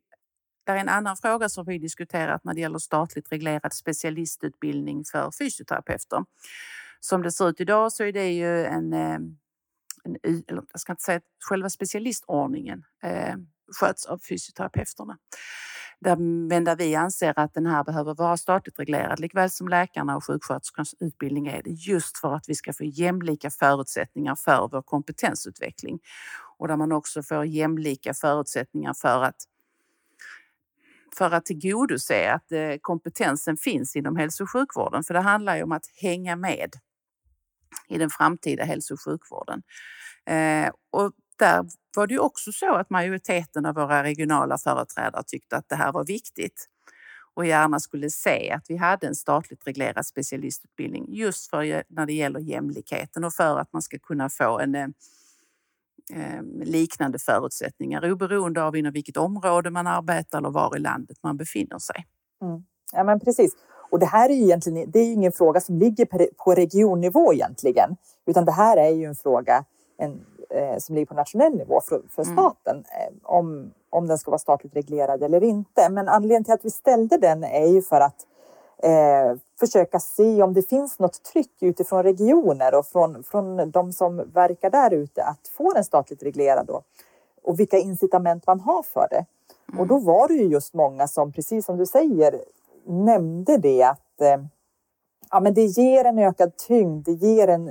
det 0.66 0.72
är 0.72 0.76
en 0.76 0.88
annan 0.88 1.16
fråga 1.16 1.48
som 1.48 1.64
vi 1.64 1.78
diskuterat 1.78 2.44
när 2.44 2.54
det 2.54 2.60
gäller 2.60 2.78
statligt 2.78 3.32
reglerad 3.32 3.72
specialistutbildning 3.72 5.04
för 5.12 5.30
fysioterapeuter. 5.38 6.24
Som 7.00 7.22
det 7.22 7.32
ser 7.32 7.48
ut 7.48 7.60
idag 7.60 7.92
så 7.92 8.04
är 8.04 8.12
det 8.12 8.32
ju 8.32 8.64
en, 8.64 8.92
eh, 8.92 9.18
en 10.04 10.44
jag 10.46 10.80
ska 10.80 10.92
inte 10.92 11.02
säga 11.02 11.16
att 11.16 11.24
själva 11.48 11.70
specialistordningen 11.70 12.84
eh, 13.02 13.34
sköts 13.80 14.06
av 14.06 14.18
fysioterapeuterna. 14.18 15.18
Där, 16.00 16.16
men 16.16 16.64
där 16.64 16.76
vi 16.76 16.94
anser 16.94 17.34
att 17.36 17.54
den 17.54 17.66
här 17.66 17.84
behöver 17.84 18.14
vara 18.14 18.36
statligt 18.36 18.78
reglerad, 18.78 19.20
likväl 19.20 19.50
som 19.50 19.68
läkarna 19.68 20.16
och 20.16 20.24
sjuksköterskans 20.24 20.94
utbildning 21.00 21.46
är 21.46 21.62
det, 21.62 21.70
just 21.70 22.18
för 22.18 22.34
att 22.34 22.48
vi 22.48 22.54
ska 22.54 22.72
få 22.72 22.84
jämlika 22.84 23.50
förutsättningar 23.50 24.34
för 24.34 24.68
vår 24.72 24.82
kompetensutveckling. 24.82 25.98
Och 26.58 26.68
där 26.68 26.76
man 26.76 26.92
också 26.92 27.22
får 27.22 27.44
jämlika 27.44 28.14
förutsättningar 28.14 28.94
för 28.94 29.22
att 29.22 29.36
för 31.16 31.30
att 31.30 31.46
tillgodose 31.46 32.32
att 32.32 32.52
eh, 32.52 32.74
kompetensen 32.80 33.56
finns 33.56 33.96
inom 33.96 34.16
hälso 34.16 34.42
och 34.42 34.50
sjukvården. 34.50 35.04
För 35.04 35.14
det 35.14 35.20
handlar 35.20 35.56
ju 35.56 35.62
om 35.62 35.72
att 35.72 35.86
hänga 36.02 36.36
med 36.36 36.70
i 37.88 37.98
den 37.98 38.10
framtida 38.10 38.64
hälso 38.64 38.94
och 38.94 39.00
sjukvården. 39.00 39.62
Eh, 40.26 40.70
och 40.90 41.12
där 41.40 41.66
var 41.96 42.06
det 42.06 42.14
ju 42.14 42.20
också 42.20 42.52
så 42.52 42.74
att 42.74 42.90
majoriteten 42.90 43.66
av 43.66 43.74
våra 43.74 44.02
regionala 44.02 44.58
företrädare 44.58 45.22
tyckte 45.26 45.56
att 45.56 45.68
det 45.68 45.76
här 45.76 45.92
var 45.92 46.04
viktigt 46.04 46.66
och 47.34 47.46
gärna 47.46 47.80
skulle 47.80 48.10
se 48.10 48.50
att 48.50 48.64
vi 48.68 48.76
hade 48.76 49.06
en 49.06 49.14
statligt 49.14 49.66
reglerad 49.66 50.06
specialistutbildning 50.06 51.06
just 51.08 51.50
för 51.50 51.62
eh, 51.64 51.80
när 51.88 52.06
det 52.06 52.12
gäller 52.12 52.40
jämlikheten 52.40 53.24
och 53.24 53.32
för 53.32 53.58
att 53.58 53.72
man 53.72 53.82
ska 53.82 53.98
kunna 53.98 54.28
få 54.28 54.58
en 54.58 54.74
eh, 54.74 54.88
eh, 56.12 56.42
liknande 56.64 57.18
förutsättningar 57.18 58.12
oberoende 58.12 58.62
av 58.62 58.76
inom 58.76 58.92
vilket 58.92 59.16
område 59.16 59.70
man 59.70 59.86
arbetar 59.86 60.38
eller 60.38 60.50
var 60.50 60.76
i 60.76 60.80
landet 60.80 61.16
man 61.22 61.36
befinner 61.36 61.78
sig. 61.78 62.06
Mm. 62.42 62.64
Ja, 62.92 63.04
men 63.04 63.20
precis. 63.20 63.52
Och 63.90 63.98
det 63.98 64.06
här 64.06 64.30
är 64.30 64.34
ju 64.34 64.42
egentligen 64.42 64.90
det 64.90 64.98
är 64.98 65.12
ingen 65.12 65.32
fråga 65.32 65.60
som 65.60 65.78
ligger 65.78 66.06
på 66.32 66.54
regionnivå 66.54 67.32
egentligen, 67.32 67.96
utan 68.26 68.44
det 68.44 68.52
här 68.52 68.76
är 68.76 68.90
ju 68.90 69.04
en 69.04 69.14
fråga 69.14 69.64
en, 69.98 70.20
eh, 70.50 70.78
som 70.78 70.94
ligger 70.94 71.06
på 71.06 71.14
nationell 71.14 71.56
nivå 71.56 71.80
för, 71.80 72.02
för 72.10 72.22
mm. 72.22 72.36
staten 72.36 72.76
eh, 72.76 73.14
om, 73.22 73.72
om 73.90 74.06
den 74.06 74.18
ska 74.18 74.30
vara 74.30 74.38
statligt 74.38 74.76
reglerad 74.76 75.22
eller 75.22 75.44
inte. 75.44 75.88
Men 75.90 76.08
anledningen 76.08 76.44
till 76.44 76.54
att 76.54 76.64
vi 76.64 76.70
ställde 76.70 77.16
den 77.16 77.44
är 77.44 77.66
ju 77.66 77.82
för 77.82 78.00
att 78.00 78.26
eh, 78.82 79.36
försöka 79.60 80.00
se 80.00 80.42
om 80.42 80.54
det 80.54 80.62
finns 80.62 80.98
något 80.98 81.22
tryck 81.22 81.62
utifrån 81.62 82.02
regioner 82.02 82.74
och 82.74 82.86
från, 82.86 83.22
från 83.22 83.70
de 83.70 83.92
som 83.92 84.16
verkar 84.16 84.70
där 84.70 84.94
ute 84.94 85.24
att 85.24 85.48
få 85.48 85.72
den 85.72 85.84
statligt 85.84 86.22
reglerad 86.22 86.66
då, 86.66 86.82
och 87.42 87.60
vilka 87.60 87.78
incitament 87.78 88.46
man 88.46 88.60
har 88.60 88.82
för 88.82 89.06
det. 89.10 89.24
Mm. 89.68 89.80
Och 89.80 89.86
då 89.86 89.98
var 89.98 90.28
det 90.28 90.34
ju 90.34 90.44
just 90.44 90.74
många 90.74 91.08
som, 91.08 91.32
precis 91.32 91.66
som 91.66 91.76
du 91.76 91.86
säger, 91.86 92.40
nämnde 92.86 93.56
det 93.56 93.82
att 93.82 94.20
eh, 94.20 94.44
ja, 95.30 95.40
men 95.40 95.54
det 95.54 95.64
ger 95.64 96.04
en 96.04 96.18
ökad 96.18 96.56
tyngd, 96.56 97.04
det 97.04 97.12
ger 97.12 97.48
en 97.48 97.68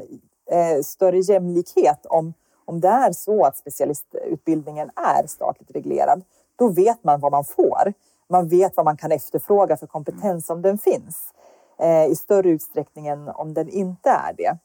eh, 0.52 0.82
större 0.84 1.20
jämlikhet 1.20 2.06
om, 2.06 2.34
om 2.70 2.80
det 2.80 2.88
är 2.88 3.12
så 3.12 3.46
att 3.46 3.58
specialistutbildningen 3.58 4.90
är 4.96 5.28
statligt 5.28 5.72
reglerad. 5.72 6.22
Då 6.56 6.68
vet 6.68 7.04
man 7.04 7.20
vad 7.20 7.32
man 7.32 7.44
får. 7.44 7.94
Man 8.28 8.48
vet 8.48 8.78
vad 8.78 8.86
man 8.86 8.98
kan 8.98 9.12
efterfråga 9.12 9.78
för 9.78 9.88
kompetens 9.88 10.50
om 10.50 10.62
den 10.62 10.78
finns 10.78 11.34
eh, 11.80 12.06
i 12.06 12.16
större 12.16 12.50
utsträckning 12.50 13.08
än 13.08 13.30
om 13.30 13.54
den 13.54 13.70
inte 13.70 14.10
är 14.10 14.34
det. 14.38 14.58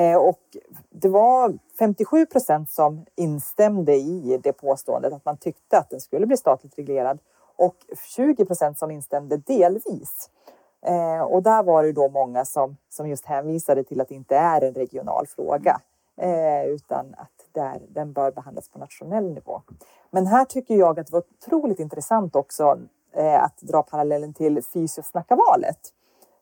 Eh, 0.00 0.16
och 0.16 0.40
det 0.90 1.08
var 1.08 1.58
57 1.78 2.26
procent 2.26 2.70
som 2.70 3.06
instämde 3.14 3.94
i 3.94 4.40
det 4.42 4.52
påståendet 4.52 5.12
att 5.12 5.24
man 5.24 5.36
tyckte 5.36 5.78
att 5.78 5.90
den 5.90 6.00
skulle 6.00 6.26
bli 6.26 6.36
statligt 6.36 6.78
reglerad 6.78 7.18
och 7.56 7.76
20 8.16 8.44
procent 8.44 8.78
som 8.78 8.90
instämde 8.90 9.36
delvis. 9.36 10.30
Eh, 10.86 11.22
och 11.22 11.42
där 11.42 11.62
var 11.62 11.82
det 11.82 11.92
då 11.92 12.08
många 12.08 12.44
som, 12.44 12.76
som 12.88 13.08
just 13.08 13.26
hänvisade 13.26 13.84
till 13.84 14.00
att 14.00 14.08
det 14.08 14.14
inte 14.14 14.36
är 14.36 14.60
en 14.64 14.74
regional 14.74 15.26
fråga 15.26 15.80
eh, 16.16 16.64
utan 16.64 17.14
att 17.18 17.35
där, 17.56 17.82
den 17.88 18.12
bör 18.12 18.30
behandlas 18.30 18.68
på 18.68 18.78
nationell 18.78 19.32
nivå. 19.32 19.62
Men 20.10 20.26
här 20.26 20.44
tycker 20.44 20.74
jag 20.74 21.00
att 21.00 21.06
det 21.06 21.12
var 21.12 21.22
otroligt 21.38 21.80
intressant 21.80 22.36
också 22.36 22.78
eh, 23.12 23.42
att 23.42 23.58
dra 23.58 23.82
parallellen 23.82 24.34
till 24.34 24.62
Fysiosnackavalet. 24.62 25.78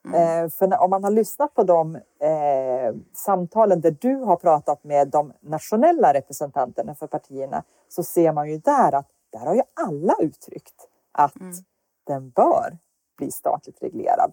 Mm. 0.05 0.45
Eh, 0.45 0.51
för 0.51 0.83
om 0.83 0.91
man 0.91 1.05
har 1.05 1.11
lyssnat 1.11 1.55
på 1.55 1.63
de 1.63 1.97
eh, 1.97 2.95
samtalen 3.13 3.81
där 3.81 3.97
du 4.01 4.15
har 4.15 4.37
pratat 4.37 4.85
med 4.85 5.09
de 5.09 5.33
nationella 5.41 6.15
representanterna 6.15 6.95
för 6.95 7.07
partierna 7.07 7.63
så 7.89 8.03
ser 8.03 8.33
man 8.33 8.51
ju 8.51 8.59
där 8.59 8.95
att 8.95 9.07
där 9.33 9.47
har 9.47 9.55
ju 9.55 9.63
alla 9.75 10.15
uttryckt 10.21 10.89
att 11.13 11.41
mm. 11.41 11.55
den 12.07 12.31
bör 12.31 12.79
bli 13.17 13.31
statligt 13.31 13.83
reglerad. 13.83 14.33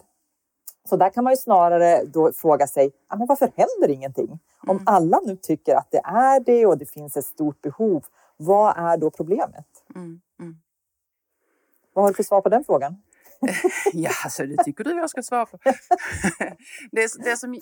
Så 0.88 0.96
där 0.96 1.10
kan 1.10 1.24
man 1.24 1.32
ju 1.32 1.36
snarare 1.36 2.04
då 2.04 2.32
fråga 2.32 2.66
sig, 2.66 2.92
ja, 3.08 3.16
men 3.16 3.26
varför 3.26 3.52
händer 3.56 3.94
ingenting? 3.94 4.38
Om 4.66 4.76
mm. 4.76 4.82
alla 4.86 5.20
nu 5.24 5.36
tycker 5.36 5.74
att 5.74 5.90
det 5.90 6.00
är 6.04 6.40
det 6.40 6.66
och 6.66 6.78
det 6.78 6.86
finns 6.86 7.16
ett 7.16 7.24
stort 7.24 7.62
behov, 7.62 8.04
vad 8.36 8.76
är 8.76 8.96
då 8.96 9.10
problemet? 9.10 9.66
Mm. 9.94 10.20
Mm. 10.40 10.56
Vad 11.92 12.04
har 12.04 12.10
du 12.10 12.14
för 12.14 12.22
svar 12.22 12.40
på 12.40 12.48
den 12.48 12.64
frågan? 12.64 13.02
ja, 13.92 14.10
alltså 14.24 14.46
det 14.46 14.64
tycker 14.64 14.84
du 14.84 14.90
jag 14.90 15.10
ska 15.10 15.22
svara 15.22 15.46
på. 15.46 15.58
det, 16.92 17.24
det 17.24 17.36
som, 17.36 17.60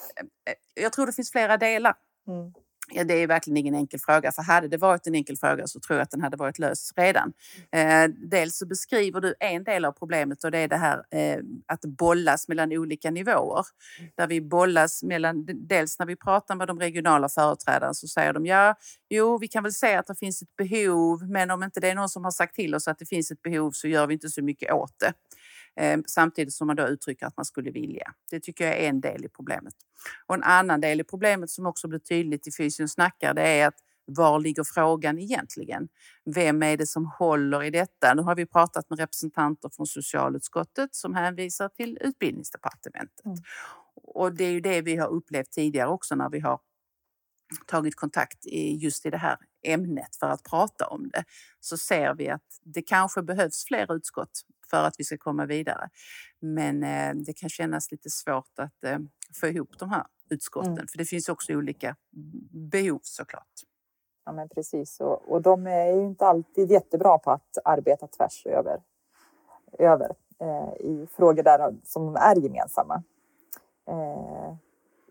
jag 0.75 0.93
tror 0.93 1.07
det 1.07 1.13
finns 1.13 1.31
flera 1.31 1.57
delar. 1.57 1.95
Mm. 2.91 2.99
Ja, 2.99 3.05
det 3.05 3.23
är 3.23 3.27
verkligen 3.27 3.57
ingen 3.57 3.75
enkel 3.75 4.01
fråga, 4.01 4.33
för 4.33 4.43
hade 4.43 4.69
det 4.69 4.77
varit 4.77 5.07
en 5.07 5.15
enkel 5.15 5.37
fråga 5.37 5.67
så 5.67 5.81
tror 5.81 5.99
jag 5.99 6.03
att 6.03 6.11
den 6.11 6.21
hade 6.21 6.37
varit 6.37 6.59
löst 6.59 6.93
redan. 6.97 7.33
Eh, 7.73 8.09
dels 8.31 8.59
så 8.59 8.67
beskriver 8.67 9.21
du 9.21 9.35
en 9.41 9.65
del 9.65 9.85
av 9.85 9.93
problemet 9.93 10.45
och 10.45 10.51
det 10.51 10.59
är 10.59 10.69
det 10.69 10.77
här 10.77 10.99
eh, 11.11 11.39
att 11.67 11.81
bollas 11.81 12.49
mellan 12.49 12.73
olika 12.73 13.11
nivåer. 13.11 13.67
Där 14.17 14.27
vi 14.27 14.41
bollas 14.41 15.03
mellan, 15.03 15.47
dels 15.69 15.99
när 15.99 16.07
vi 16.07 16.17
pratar 16.17 16.55
med 16.55 16.67
de 16.69 16.81
regionala 16.81 17.29
företrädarna 17.29 17.95
så 17.95 18.09
säger 18.09 18.33
de 18.33 18.47
ja, 18.47 18.75
jo, 19.11 19.39
vi 19.39 19.49
kan 19.49 19.63
väl 19.63 19.73
säga 19.73 19.99
att 20.01 20.07
det 20.07 20.19
finns 20.19 20.43
ett 20.43 20.57
behov, 20.57 21.31
men 21.31 21.51
om 21.51 21.63
inte 21.63 21.81
det 21.81 21.91
är 21.91 21.95
någon 21.95 22.09
som 22.09 22.25
har 22.25 22.31
sagt 22.31 22.55
till 22.55 22.75
oss 22.75 22.89
att 22.89 22.99
det 22.99 23.07
finns 23.07 23.31
ett 23.31 23.43
behov 23.43 23.71
så 23.71 23.89
gör 23.89 24.07
vi 24.07 24.15
inte 24.15 24.29
så 24.29 24.43
mycket 24.43 24.73
åt 24.73 24.99
det. 24.99 25.13
Eh, 25.81 25.99
samtidigt 26.07 26.55
som 26.55 26.67
man 26.67 26.77
då 26.77 26.87
uttrycker 26.87 27.27
att 27.27 27.37
man 27.37 27.45
skulle 27.45 27.71
vilja. 27.71 28.13
Det 28.31 28.41
tycker 28.41 28.65
jag 28.65 28.77
är 28.77 28.89
en 28.89 29.01
del 29.01 29.25
i 29.25 29.29
problemet. 29.29 29.75
Och 30.27 30.35
en 30.35 30.43
annan 30.43 30.81
del 30.81 31.01
i 31.01 31.05
problemet 31.05 31.51
som 31.51 31.67
också 31.67 31.89
blir 31.89 31.99
tydligt 31.99 32.47
i 32.47 32.53
Fysien 32.53 32.89
snackar 32.89 33.35
det 33.35 33.43
är 33.43 33.67
att 33.67 33.75
var 34.05 34.41
ligger 34.41 34.65
frågan 34.65 35.19
egentligen? 35.19 35.89
Vem 36.35 36.63
är 36.63 36.77
det 36.77 36.87
som 36.87 37.07
håller 37.07 37.63
i 37.63 37.71
detta? 37.71 38.15
Nu 38.15 38.23
har 38.23 38.35
vi 38.35 38.47
pratat 38.47 38.91
med 38.91 38.99
representanter 38.99 39.69
från 39.69 39.87
socialutskottet 39.87 40.95
som 40.95 41.15
hänvisar 41.15 41.69
till 41.69 41.99
utbildningsdepartementet. 42.01 43.25
Mm. 43.25 43.39
Och 43.95 44.35
det 44.35 44.45
är 44.45 44.51
ju 44.51 44.61
det 44.61 44.83
vi 44.83 44.97
har 44.97 45.09
upplevt 45.09 45.51
tidigare 45.51 45.89
också 45.89 46.15
när 46.15 46.31
vi 46.31 46.41
har 46.41 46.61
tagit 47.67 47.97
kontakt 47.97 48.47
i 48.47 48.77
just 48.77 49.07
i 49.07 49.11
det 49.11 49.19
här 49.19 49.37
ämnet 49.67 50.17
för 50.17 50.27
att 50.27 50.43
prata 50.43 50.87
om 50.87 51.09
det 51.09 51.25
så 51.61 51.77
ser 51.77 52.15
vi 52.15 52.29
att 52.29 52.61
det 52.63 52.83
kanske 52.83 53.23
behövs 53.23 53.65
fler 53.65 53.95
utskott 53.95 54.41
för 54.71 54.85
att 54.85 54.95
vi 54.99 55.05
ska 55.05 55.19
komma 55.19 55.47
vidare. 55.47 55.89
Men 56.41 56.83
eh, 56.83 57.15
det 57.15 57.33
kan 57.33 57.49
kännas 57.49 57.91
lite 57.91 58.11
svårt 58.11 58.59
att 58.59 58.85
eh, 58.85 58.99
få 59.41 59.47
ihop 59.47 59.79
de 59.79 59.91
här 59.91 60.05
utskotten 60.31 60.73
mm. 60.73 60.87
för 60.87 60.99
det 60.99 61.05
finns 61.05 61.29
också 61.29 61.53
olika 61.53 61.97
behov 62.51 63.01
såklart. 63.03 63.55
Ja, 64.25 64.33
men 64.33 64.49
precis. 64.49 65.01
Och, 65.01 65.33
och 65.33 65.43
de 65.43 65.67
är 65.67 65.93
ju 65.93 66.07
inte 66.07 66.27
alltid 66.27 66.71
jättebra 66.71 67.19
på 67.19 67.31
att 67.31 67.59
arbeta 67.65 68.07
tvärs 68.07 68.47
över, 68.47 68.81
över 69.79 70.15
eh, 70.41 70.87
i 70.87 71.07
frågor 71.17 71.43
där 71.43 71.75
som 71.85 72.17
är 72.17 72.37
gemensamma. 72.37 73.03
Eh, 73.89 74.55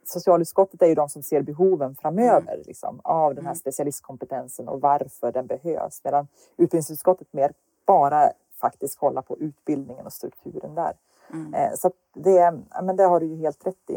socialutskottet 0.04 0.82
är 0.82 0.88
ju 0.88 0.96
de 0.96 1.10
som 1.10 1.24
ser 1.24 1.42
behoven 1.42 1.96
framöver 1.96 2.54
mm. 2.54 2.64
liksom, 2.66 3.02
av 3.04 3.36
den 3.36 3.46
här 3.46 3.52
mm. 3.52 3.60
specialistkompetensen 3.60 4.68
och 4.68 4.82
varför 4.82 5.32
den 5.32 5.48
behövs. 5.48 6.02
Medan 6.04 6.28
utbildningsutskottet 6.58 7.34
mer 7.34 7.54
bara 7.86 8.32
faktiskt 8.60 9.00
kolla 9.00 9.22
på 9.22 9.38
utbildningen 9.38 10.06
och 10.06 10.14
strukturen 10.14 10.76
där. 10.76 10.94
Mm. 11.34 11.54
Eh, 11.54 11.74
så 11.76 11.92
det, 12.14 12.54
men 12.84 12.96
det 12.96 13.04
har 13.04 13.20
du 13.20 13.26
ju 13.26 13.36
helt 13.36 13.68
rätt 13.68 13.90
i. 13.90 13.96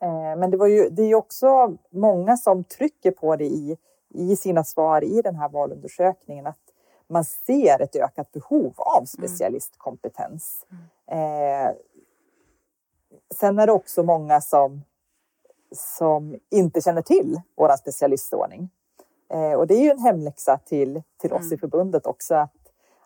Eh, 0.00 0.36
men 0.36 0.50
det, 0.50 0.56
var 0.56 0.66
ju, 0.66 0.88
det 0.90 1.02
är 1.02 1.06
ju 1.06 1.14
också 1.14 1.76
många 1.90 2.36
som 2.36 2.64
trycker 2.64 3.10
på 3.10 3.36
det 3.36 3.44
i, 3.44 3.76
i 4.08 4.36
sina 4.36 4.64
svar 4.64 5.04
i 5.04 5.22
den 5.22 5.36
här 5.36 5.48
valundersökningen 5.48 6.46
att 6.46 6.56
man 7.06 7.24
ser 7.24 7.82
ett 7.82 7.96
ökat 7.96 8.32
behov 8.32 8.74
av 8.76 8.98
mm. 8.98 9.06
specialistkompetens. 9.06 10.66
Mm. 11.06 11.66
Eh, 11.66 11.72
sen 13.34 13.58
är 13.58 13.66
det 13.66 13.72
också 13.72 14.02
många 14.02 14.40
som, 14.40 14.84
som 15.72 16.38
inte 16.50 16.80
känner 16.80 17.02
till 17.02 17.40
vår 17.56 17.76
specialistordning. 17.76 18.70
Eh, 19.28 19.52
och 19.52 19.66
det 19.66 19.74
är 19.74 19.82
ju 19.82 19.90
en 19.90 19.98
hemläxa 19.98 20.58
till, 20.58 21.02
till 21.16 21.32
oss 21.32 21.42
mm. 21.42 21.54
i 21.54 21.58
förbundet 21.58 22.06
också 22.06 22.34
att 22.34 22.59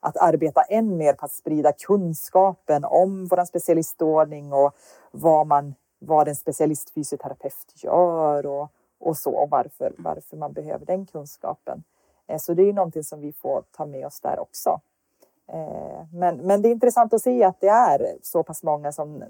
att 0.04 0.16
arbeta 0.16 0.62
än 0.62 0.96
mer 0.96 1.12
på 1.12 1.24
att 1.24 1.32
sprida 1.32 1.72
kunskapen 1.72 2.84
om 2.84 3.26
vår 3.26 3.44
specialistordning 3.44 4.52
och 4.52 4.74
vad, 5.10 5.46
man, 5.46 5.74
vad 5.98 6.28
en 6.28 6.36
specialistfysioterapeut 6.36 7.72
gör 7.74 8.46
och, 8.46 8.68
och 8.98 9.16
så 9.16 9.34
och 9.34 9.50
varför, 9.50 9.94
varför 9.98 10.36
man 10.36 10.52
behöver 10.52 10.86
den 10.86 11.06
kunskapen. 11.06 11.84
Eh, 12.26 12.38
så 12.38 12.54
det 12.54 12.62
är 12.62 12.66
ju 12.66 12.72
någonting 12.72 13.04
som 13.04 13.20
vi 13.20 13.32
får 13.32 13.64
ta 13.70 13.86
med 13.86 14.06
oss 14.06 14.20
där 14.20 14.38
också. 14.38 14.80
Eh, 15.48 16.06
men, 16.12 16.36
men 16.36 16.62
det 16.62 16.68
är 16.68 16.72
intressant 16.72 17.12
att 17.12 17.22
se 17.22 17.44
att 17.44 17.60
det 17.60 17.68
är 17.68 18.18
så 18.22 18.42
pass 18.42 18.62
många 18.62 18.92
som 18.92 19.24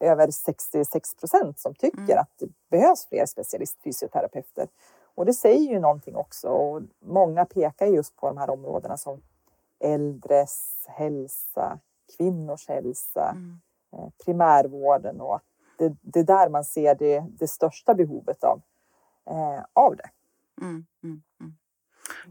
över 0.00 0.30
66 0.30 1.14
procent 1.14 1.58
som 1.58 1.74
tycker 1.74 2.12
mm. 2.12 2.18
att 2.18 2.32
det 2.38 2.48
behövs 2.70 3.06
fler 3.06 3.26
specialistfysioterapeuter. 3.26 4.68
Och 5.14 5.26
det 5.26 5.34
säger 5.34 5.72
ju 5.72 5.80
någonting 5.80 6.16
också 6.16 6.48
och 6.48 6.82
många 7.00 7.44
pekar 7.44 7.86
just 7.86 8.16
på 8.16 8.26
de 8.26 8.38
här 8.38 8.50
områdena 8.50 8.96
som 8.96 9.20
äldres 9.80 10.86
hälsa, 10.88 11.78
kvinnors 12.16 12.68
hälsa, 12.68 13.30
mm. 13.30 13.60
Eh, 13.92 14.08
primärvården 14.24 15.20
och 15.20 15.40
det, 15.78 15.96
det 16.00 16.20
är 16.20 16.24
där 16.24 16.48
man 16.48 16.64
ser 16.64 16.94
det, 16.94 17.24
det 17.38 17.48
största 17.48 17.94
behovet 17.94 18.44
av, 18.44 18.62
eh, 19.30 19.64
av 19.72 19.96
det. 19.96 20.10
Mm, 20.60 20.86
mm, 21.02 21.22
mm. 21.40 21.54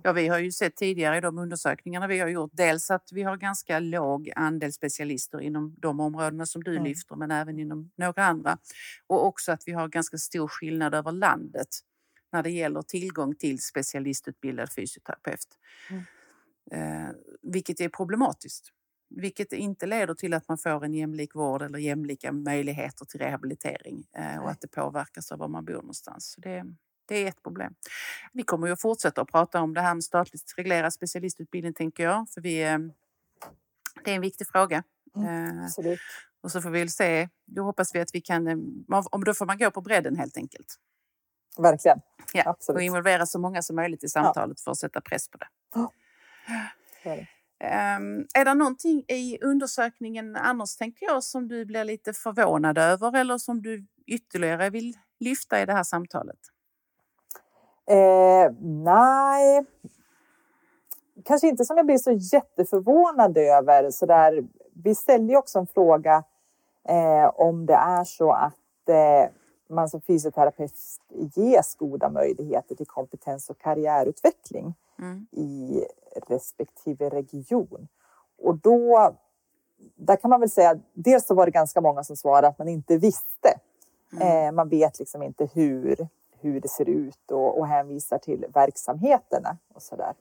Ja, 0.03 0.11
vi 0.11 0.27
har 0.27 0.39
ju 0.39 0.51
sett 0.51 0.75
tidigare 0.75 1.17
i 1.17 1.21
de 1.21 1.37
undersökningarna 1.37 2.07
vi 2.07 2.19
har 2.19 2.27
gjort 2.27 2.51
dels 2.53 2.91
att 2.91 3.09
vi 3.11 3.23
har 3.23 3.37
ganska 3.37 3.79
låg 3.79 4.31
andel 4.35 4.73
specialister 4.73 5.41
inom 5.41 5.75
de 5.77 5.99
områdena 5.99 6.45
som 6.45 6.63
du 6.63 6.71
mm. 6.71 6.83
lyfter, 6.83 7.15
men 7.15 7.31
även 7.31 7.59
inom 7.59 7.91
några 7.95 8.25
andra. 8.25 8.57
Och 9.07 9.25
också 9.25 9.51
att 9.51 9.63
vi 9.65 9.71
har 9.71 9.87
ganska 9.87 10.17
stor 10.17 10.47
skillnad 10.47 10.93
över 10.93 11.11
landet 11.11 11.67
när 12.31 12.43
det 12.43 12.49
gäller 12.49 12.81
tillgång 12.81 13.35
till 13.35 13.61
specialistutbildad 13.61 14.73
fysioterapeut. 14.73 15.47
Mm. 15.89 16.03
Eh, 16.71 17.09
vilket 17.41 17.79
är 17.79 17.89
problematiskt. 17.89 18.71
Vilket 19.09 19.53
inte 19.53 19.85
leder 19.85 20.13
till 20.13 20.33
att 20.33 20.47
man 20.47 20.57
får 20.57 20.85
en 20.85 20.93
jämlik 20.93 21.35
vård 21.35 21.61
eller 21.61 21.79
jämlika 21.79 22.31
möjligheter 22.31 23.05
till 23.05 23.19
rehabilitering 23.19 24.03
eh, 24.17 24.43
och 24.43 24.49
att 24.49 24.61
det 24.61 24.67
påverkas 24.67 25.31
av 25.31 25.39
var 25.39 25.47
man 25.47 25.65
bor 25.65 25.73
någonstans. 25.73 26.31
Så 26.31 26.41
det, 26.41 26.65
det 27.07 27.15
är 27.15 27.27
ett 27.27 27.43
problem. 27.43 27.75
Vi 28.33 28.43
kommer 28.43 28.67
ju 28.67 28.73
att 28.73 28.81
fortsätta 28.81 29.21
att 29.21 29.31
prata 29.31 29.61
om 29.61 29.73
det 29.73 29.81
här 29.81 29.93
med 29.93 30.03
statligt 30.03 30.53
reglerad 30.57 30.93
specialistutbildning 30.93 31.73
tänker 31.73 32.03
jag. 32.03 32.29
För 32.29 32.41
vi, 32.41 32.63
eh, 32.63 32.77
det 34.05 34.11
är 34.11 34.15
en 34.15 34.21
viktig 34.21 34.47
fråga. 34.47 34.83
Mm, 35.15 35.63
absolut. 35.63 35.99
Och 36.41 36.51
så 36.51 36.61
får 36.61 36.69
vi 36.69 36.79
väl 36.79 36.89
se. 36.89 37.29
Då 37.45 37.63
hoppas 37.63 37.95
vi 37.95 37.99
att 37.99 38.15
vi 38.15 38.21
kan... 38.21 38.47
Om 39.11 39.23
då 39.23 39.33
får 39.33 39.45
man 39.45 39.57
gå 39.57 39.71
på 39.71 39.81
bredden 39.81 40.15
helt 40.15 40.37
enkelt. 40.37 40.75
Verkligen. 41.57 42.01
Ja, 42.33 42.43
absolut. 42.45 42.75
Och 42.75 42.81
involvera 42.81 43.25
så 43.25 43.39
många 43.39 43.61
som 43.61 43.75
möjligt 43.75 44.03
i 44.03 44.09
samtalet 44.09 44.57
ja. 44.59 44.63
för 44.63 44.71
att 44.71 44.77
sätta 44.77 45.01
press 45.01 45.29
på 45.29 45.37
det. 45.37 45.47
Um, 47.59 48.27
är 48.33 48.45
det 48.45 48.53
någonting 48.53 49.03
i 49.07 49.37
undersökningen 49.41 50.35
annars 50.35 50.75
tänker 50.75 51.05
jag 51.05 51.23
som 51.23 51.47
du 51.47 51.65
blir 51.65 51.83
lite 51.83 52.13
förvånad 52.13 52.77
över 52.77 53.19
eller 53.19 53.37
som 53.37 53.61
du 53.61 53.85
ytterligare 54.07 54.69
vill 54.69 54.93
lyfta 55.19 55.61
i 55.61 55.65
det 55.65 55.73
här 55.73 55.83
samtalet? 55.83 56.39
Eh, 57.89 58.51
nej, 58.61 59.65
kanske 61.25 61.47
inte 61.47 61.65
som 61.65 61.77
jag 61.77 61.85
blir 61.85 61.97
så 61.97 62.11
jätteförvånad 62.11 63.37
över. 63.37 63.91
Så 63.91 64.05
där, 64.05 64.43
vi 64.73 64.95
ställde 64.95 65.33
ju 65.33 65.37
också 65.37 65.59
en 65.59 65.67
fråga 65.67 66.23
eh, 66.89 67.27
om 67.35 67.65
det 67.65 67.73
är 67.73 68.03
så 68.03 68.31
att 68.31 68.89
eh, 68.89 69.31
man 69.69 69.89
som 69.89 70.01
fysioterapeut 70.01 70.73
ges 71.35 71.75
goda 71.75 72.09
möjligheter 72.09 72.75
till 72.75 72.87
kompetens 72.87 73.49
och 73.49 73.57
karriärutveckling 73.57 74.73
mm. 74.99 75.27
i 75.31 75.83
respektive 76.27 77.09
region. 77.09 77.87
Och 78.37 78.57
då, 78.57 79.13
där 79.95 80.15
kan 80.15 80.29
man 80.29 80.39
väl 80.39 80.49
säga, 80.49 80.79
dels 80.93 81.27
så 81.27 81.35
var 81.35 81.45
det 81.45 81.51
ganska 81.51 81.81
många 81.81 82.03
som 82.03 82.15
svarade 82.15 82.47
att 82.47 82.59
man 82.59 82.67
inte 82.67 82.97
visste. 82.97 83.59
Mm. 84.13 84.47
Eh, 84.47 84.51
man 84.51 84.69
vet 84.69 84.99
liksom 84.99 85.23
inte 85.23 85.49
hur, 85.53 86.07
hur 86.39 86.61
det 86.61 86.67
ser 86.67 86.89
ut 86.89 87.31
och, 87.31 87.59
och 87.59 87.67
hänvisar 87.67 88.17
till 88.17 88.45
verksamheterna 88.53 89.57
och 89.73 89.81
så 89.81 89.95
där. 89.95 90.13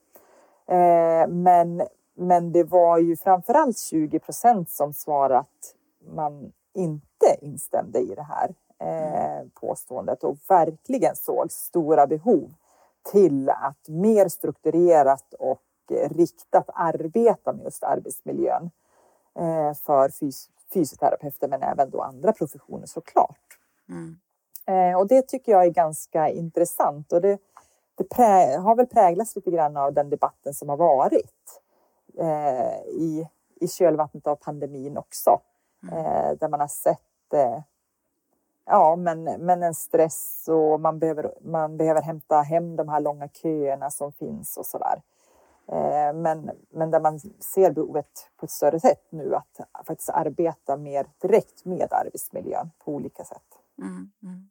Eh, 0.66 1.28
men, 1.28 1.82
men 2.14 2.52
det 2.52 2.64
var 2.64 2.98
ju 2.98 3.16
framförallt 3.16 3.78
20 3.78 4.18
procent 4.18 4.70
som 4.70 4.92
svarade 4.92 5.38
att 5.38 5.74
man 6.14 6.52
inte 6.74 7.36
instämde 7.40 7.98
i 7.98 8.14
det 8.14 8.22
här 8.22 8.54
eh, 8.78 9.46
påståendet 9.54 10.24
och 10.24 10.36
verkligen 10.48 11.16
såg 11.16 11.52
stora 11.52 12.06
behov 12.06 12.54
till 13.12 13.50
att 13.50 13.88
mer 13.88 14.28
strukturerat 14.28 15.34
och 15.38 15.62
riktat 16.10 16.70
arbeta 16.74 17.52
med 17.52 17.64
just 17.64 17.84
arbetsmiljön 17.84 18.70
eh, 19.38 19.74
för 19.74 20.08
fys 20.08 20.50
fysioterapeuter 20.74 21.48
men 21.48 21.62
även 21.62 21.90
då 21.90 22.02
andra 22.02 22.32
professioner 22.32 22.86
såklart. 22.86 23.58
Mm. 23.88 24.16
Eh, 24.66 24.98
och 24.98 25.06
det 25.06 25.22
tycker 25.28 25.52
jag 25.52 25.64
är 25.64 25.70
ganska 25.70 26.28
intressant 26.28 27.12
och 27.12 27.20
det, 27.20 27.38
det 27.94 28.14
har 28.56 28.76
väl 28.76 28.86
präglats 28.86 29.36
lite 29.36 29.50
grann 29.50 29.76
av 29.76 29.92
den 29.92 30.10
debatten 30.10 30.54
som 30.54 30.68
har 30.68 30.76
varit 30.76 31.62
eh, 32.18 32.78
i, 32.86 33.28
i 33.60 33.68
kölvattnet 33.68 34.26
av 34.26 34.36
pandemin 34.36 34.96
också. 34.96 35.40
Mm. 35.82 36.36
där 36.40 36.48
man 36.48 36.60
har 36.60 36.68
sett 36.68 37.34
ja, 38.66 38.96
men, 38.96 39.24
men 39.24 39.62
en 39.62 39.74
stress 39.74 40.48
och 40.48 40.80
man 40.80 40.98
behöver, 40.98 41.34
man 41.40 41.76
behöver 41.76 42.02
hämta 42.02 42.40
hem 42.40 42.76
de 42.76 42.88
här 42.88 43.00
långa 43.00 43.28
köerna 43.28 43.90
som 43.90 44.12
finns 44.12 44.56
och 44.56 44.66
så 44.66 44.78
där. 44.78 45.02
Eh, 45.68 46.14
men, 46.14 46.50
men 46.70 46.90
där 46.90 47.00
man 47.00 47.20
ser 47.40 47.72
behovet 47.72 48.30
på 48.36 48.46
ett 48.46 48.52
större 48.52 48.80
sätt 48.80 49.06
nu 49.10 49.34
att 49.34 49.86
faktiskt 49.86 50.10
arbeta 50.10 50.76
mer 50.76 51.06
direkt 51.22 51.64
med 51.64 51.92
arbetsmiljön 51.92 52.70
på 52.84 52.94
olika 52.94 53.24
sätt. 53.24 53.42
Mm, 53.78 54.10
mm. 54.22 54.50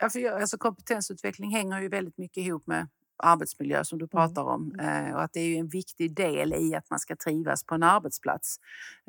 Ja, 0.00 0.10
för 0.10 0.30
alltså 0.30 0.58
kompetensutveckling 0.58 1.50
hänger 1.50 1.80
ju 1.80 1.88
väldigt 1.88 2.18
mycket 2.18 2.36
ihop 2.36 2.66
med 2.66 2.88
arbetsmiljö 3.22 3.84
som 3.84 3.98
du 3.98 4.02
mm. 4.02 4.08
pratar 4.10 4.42
om 4.42 4.74
mm. 4.78 5.14
och 5.14 5.22
att 5.22 5.32
det 5.32 5.40
är 5.40 5.58
en 5.58 5.68
viktig 5.68 6.14
del 6.14 6.54
i 6.54 6.74
att 6.74 6.90
man 6.90 6.98
ska 6.98 7.16
trivas 7.16 7.64
på 7.64 7.74
en 7.74 7.82
arbetsplats. 7.82 8.56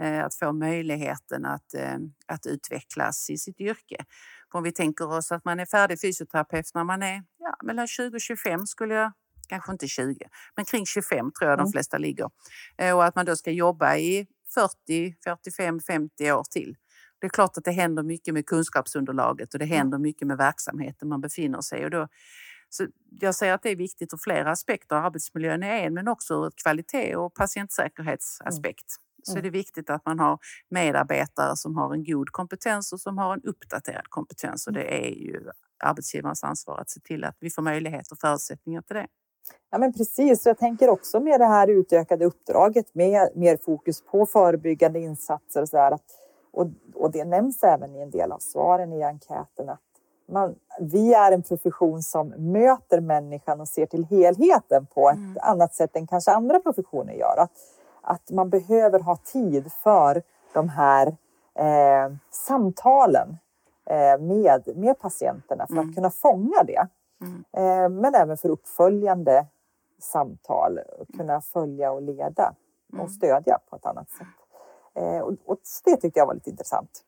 Eh, 0.02 0.26
att 0.26 0.36
få 0.36 0.54
möjligheten 0.54 1.45
att, 1.45 1.76
att 2.26 2.45
utvecklas 2.45 3.30
i 3.30 3.38
sitt 3.38 3.60
yrke. 3.60 4.06
För 4.52 4.58
om 4.58 4.63
vi 4.63 4.71
tänker 4.71 5.12
oss 5.12 5.32
att 5.32 5.45
man 5.45 5.60
är 5.60 5.65
färdig 5.65 6.02
fysioterapeut 6.02 6.71
när 6.74 6.84
man 6.84 7.04
är 7.04 7.24
ja, 7.39 7.56
mellan 7.63 7.88
20 7.88 8.15
och 8.15 8.21
25 8.21 8.67
skulle 8.67 8.93
jag 8.93 9.12
kanske 9.52 9.71
inte 9.71 9.88
20, 9.88 10.15
men 10.56 10.65
kring 10.65 10.86
25 10.86 11.32
tror 11.32 11.50
jag 11.50 11.60
de 11.60 11.62
mm. 11.62 11.71
flesta 11.71 11.97
ligger. 11.97 12.30
Eh, 12.78 12.95
och 12.95 13.06
att 13.06 13.15
man 13.15 13.26
då 13.26 13.36
ska 13.36 13.52
jobba 13.52 13.95
i 13.95 14.28
40, 14.54 15.15
45, 15.24 15.80
50 15.80 16.32
år 16.32 16.43
till. 16.43 16.76
Det 17.19 17.28
är 17.28 17.30
klart 17.30 17.58
att 17.58 17.63
det 17.63 17.71
händer 17.71 18.04
mycket 18.04 18.34
med 18.34 18.45
kunskapsunderlaget 18.45 19.54
och 19.54 19.60
det 19.60 19.65
händer 19.65 19.97
mycket 19.97 20.28
med 20.28 20.38
verksamheten 20.38 21.10
man 21.10 21.21
befinner 21.21 21.62
sig 21.62 21.82
i. 21.82 21.86
Och 21.86 21.89
då, 21.89 22.08
så 22.73 22.88
jag 23.19 23.36
säger 23.36 23.53
att 23.53 23.63
det 23.63 23.69
är 23.69 23.75
viktigt 23.75 24.13
ur 24.13 24.17
flera 24.17 24.51
aspekter. 24.51 24.95
Arbetsmiljön 24.95 25.63
är 25.63 25.86
en, 25.86 25.93
men 25.93 26.07
också 26.07 26.34
ur 26.34 26.47
ett 26.47 26.55
kvalitet 26.55 27.15
och 27.15 27.34
patientsäkerhetsaspekt. 27.34 28.86
Mm. 28.97 29.23
Så 29.23 29.38
är 29.38 29.41
det 29.41 29.49
viktigt 29.49 29.89
att 29.89 30.05
man 30.05 30.19
har 30.19 30.39
medarbetare 30.69 31.57
som 31.57 31.75
har 31.75 31.93
en 31.93 32.03
god 32.03 32.29
kompetens 32.29 32.93
och 32.93 32.99
som 32.99 33.17
har 33.17 33.34
en 33.34 33.41
uppdaterad 33.43 34.10
kompetens. 34.10 34.67
Och 34.67 34.73
det 34.73 35.05
är 35.05 35.10
ju 35.10 35.49
arbetsgivarens 35.84 36.43
ansvar 36.43 36.77
att 36.79 36.89
se 36.89 36.99
till 36.99 37.23
att 37.23 37.38
vi 37.39 37.49
får 37.49 37.62
möjlighet 37.62 38.12
och 38.12 38.17
förutsättningar 38.19 38.81
till 38.81 38.95
det. 38.95 39.07
Ja, 39.71 39.77
men 39.77 39.93
precis. 39.93 40.45
Jag 40.45 40.57
tänker 40.57 40.89
också 40.89 41.19
med 41.19 41.39
det 41.39 41.45
här 41.45 41.67
utökade 41.67 42.25
uppdraget 42.25 42.95
med 42.95 43.29
mer 43.36 43.57
fokus 43.57 44.01
på 44.01 44.25
förebyggande 44.25 44.99
insatser 44.99 45.62
och 45.62 45.69
så 45.69 45.77
där, 45.77 45.99
och, 46.51 46.67
och 46.93 47.12
det 47.12 47.25
nämns 47.25 47.63
även 47.63 47.95
i 47.95 48.01
en 48.01 48.12
del 48.12 48.31
av 48.31 48.39
svaren 48.39 48.93
i 48.93 49.03
enkäten 49.03 49.69
att 49.69 49.90
man, 50.32 50.56
vi 50.80 51.13
är 51.13 51.32
en 51.32 51.44
profession 51.44 52.04
som 52.04 52.28
möter 52.28 53.00
människan 53.00 53.62
och 53.62 53.67
ser 53.67 53.86
till 53.86 54.06
helheten 54.06 54.86
på 54.86 55.10
ett 55.10 55.15
mm. 55.15 55.38
annat 55.41 55.76
sätt 55.76 55.96
än 55.96 56.08
kanske 56.08 56.32
andra 56.32 56.60
professioner 56.60 57.13
gör. 57.13 57.38
Att, 57.38 57.52
att 58.02 58.30
man 58.30 58.50
behöver 58.50 59.00
ha 59.00 59.15
tid 59.15 59.72
för 59.72 60.24
de 60.54 60.70
här 60.70 61.08
eh, 61.56 62.13
samtalen 62.32 63.38
eh, 63.86 64.20
med, 64.20 64.78
med 64.78 65.00
patienterna 65.00 65.67
för 65.67 65.74
mm. 65.74 65.89
att 65.89 65.96
kunna 65.96 66.12
fånga 66.12 66.63
det. 66.63 66.88
Mm. 67.22 67.44
Eh, 67.54 67.89
men 67.89 68.15
även 68.15 68.38
för 68.38 68.50
uppföljande 68.50 69.46
samtal, 70.00 70.80
och 71.00 71.08
kunna 71.17 71.41
följa 71.41 71.91
och 71.91 72.02
leda 72.02 72.54
och 72.89 73.00
mm. 73.00 73.10
stödja 73.10 73.58
på 73.70 73.76
ett 73.76 73.86
annat 73.86 74.10
sätt. 74.10 74.28
Eh, 74.94 75.20
och, 75.20 75.34
och 75.46 75.58
det 75.86 75.98
tyckte 75.98 76.20
jag 76.20 76.28
var 76.28 76.34
lite 76.34 76.50
intressant. 76.50 77.04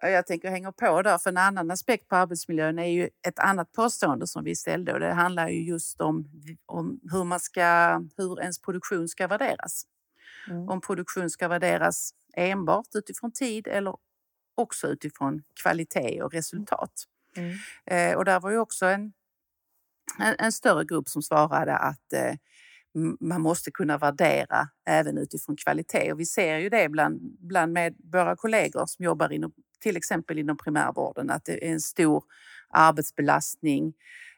Jag 0.00 0.26
tänker 0.26 0.50
hänga 0.50 0.72
på 0.72 1.02
där, 1.02 1.18
för 1.18 1.30
en 1.30 1.36
annan 1.36 1.70
aspekt 1.70 2.08
på 2.08 2.16
arbetsmiljön 2.16 2.78
är 2.78 2.86
ju 2.86 3.08
ett 3.26 3.38
annat 3.38 3.72
påstående 3.72 4.26
som 4.26 4.44
vi 4.44 4.56
ställde 4.56 4.92
och 4.92 5.00
det 5.00 5.12
handlar 5.12 5.48
ju 5.48 5.62
just 5.62 6.00
om, 6.00 6.28
om 6.66 7.00
hur, 7.12 7.24
man 7.24 7.40
ska, 7.40 8.00
hur 8.16 8.40
ens 8.40 8.62
produktion 8.62 9.08
ska 9.08 9.26
värderas. 9.26 9.86
Mm. 10.50 10.68
Om 10.68 10.80
produktion 10.80 11.30
ska 11.30 11.48
värderas 11.48 12.14
enbart 12.36 12.86
utifrån 12.94 13.32
tid 13.32 13.66
eller 13.66 13.96
också 14.54 14.86
utifrån 14.86 15.42
kvalitet 15.62 16.22
och 16.22 16.32
resultat. 16.32 16.92
Mm. 17.36 17.56
Eh, 17.86 18.16
och 18.16 18.24
där 18.24 18.40
var 18.40 18.50
ju 18.50 18.58
också 18.58 18.86
en, 18.86 19.12
en, 20.18 20.34
en, 20.38 20.52
större 20.52 20.84
grupp 20.84 21.08
som 21.08 21.22
svarade 21.22 21.76
att 21.76 22.12
eh, 22.12 22.34
man 23.20 23.40
måste 23.40 23.70
kunna 23.70 23.98
värdera 23.98 24.68
även 24.86 25.18
utifrån 25.18 25.56
kvalitet. 25.56 26.12
Och 26.12 26.20
vi 26.20 26.26
ser 26.26 26.58
ju 26.58 26.68
det 26.68 26.88
bland, 26.88 27.20
bland 27.38 27.72
med 27.72 27.96
våra 28.12 28.36
kollegor 28.36 28.86
som 28.86 29.04
jobbar 29.04 29.32
inom, 29.32 29.52
till 29.80 29.96
exempel 29.96 30.38
inom 30.38 30.56
primärvården, 30.56 31.30
att 31.30 31.44
det 31.44 31.66
är 31.66 31.72
en 31.72 31.80
stor 31.80 32.24
arbetsbelastning 32.70 33.94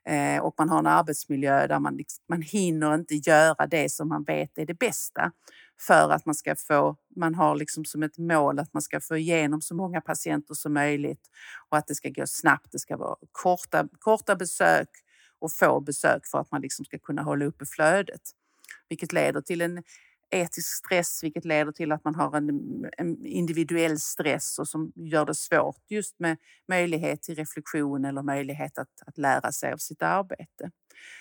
eh, 0.08 0.42
och 0.42 0.54
man 0.58 0.68
har 0.68 0.78
en 0.78 0.86
arbetsmiljö 0.86 1.66
där 1.66 1.78
man, 1.78 1.96
liksom, 1.96 2.24
man 2.28 2.42
hinner 2.42 2.94
inte 2.94 3.14
göra 3.14 3.66
det 3.66 3.88
som 3.88 4.08
man 4.08 4.24
vet 4.24 4.58
är 4.58 4.66
det 4.66 4.78
bästa 4.78 5.32
för 5.80 6.10
att 6.10 6.26
man 6.26 6.34
ska 6.34 6.56
få, 6.56 6.96
man 7.16 7.34
har 7.34 7.56
liksom 7.56 7.84
som 7.84 8.02
ett 8.02 8.18
mål 8.18 8.58
att 8.58 8.72
man 8.72 8.82
ska 8.82 9.00
få 9.00 9.16
igenom 9.16 9.60
så 9.60 9.74
många 9.74 10.00
patienter 10.00 10.54
som 10.54 10.74
möjligt 10.74 11.30
och 11.68 11.76
att 11.76 11.86
det 11.86 11.94
ska 11.94 12.08
gå 12.08 12.26
snabbt. 12.26 12.72
Det 12.72 12.78
ska 12.78 12.96
vara 12.96 13.16
korta, 13.32 13.88
korta 13.98 14.36
besök 14.36 14.88
och 15.38 15.52
få 15.52 15.80
besök 15.80 16.26
för 16.26 16.38
att 16.38 16.50
man 16.50 16.60
liksom 16.60 16.84
ska 16.84 16.98
kunna 16.98 17.22
hålla 17.22 17.44
uppe 17.44 17.66
flödet. 17.66 18.20
vilket 18.88 19.12
leder 19.12 19.40
till 19.40 19.60
en 19.60 19.82
etisk 20.32 20.68
stress, 20.68 21.22
vilket 21.22 21.44
leder 21.44 21.72
till 21.72 21.92
att 21.92 22.04
man 22.04 22.14
har 22.14 22.36
en, 22.36 22.50
en, 22.98 23.26
individuell 23.26 24.00
stress 24.00 24.58
och 24.58 24.68
som 24.68 24.92
gör 24.94 25.26
det 25.26 25.34
svårt 25.34 25.90
just 25.90 26.18
med 26.18 26.36
möjlighet 26.68 27.22
till 27.22 27.34
reflektion 27.34 28.04
eller 28.04 28.22
möjlighet 28.22 28.78
att, 28.78 29.02
att 29.06 29.18
lära 29.18 29.52
sig 29.52 29.72
av 29.72 29.76
sitt 29.76 30.02
arbete. 30.02 30.70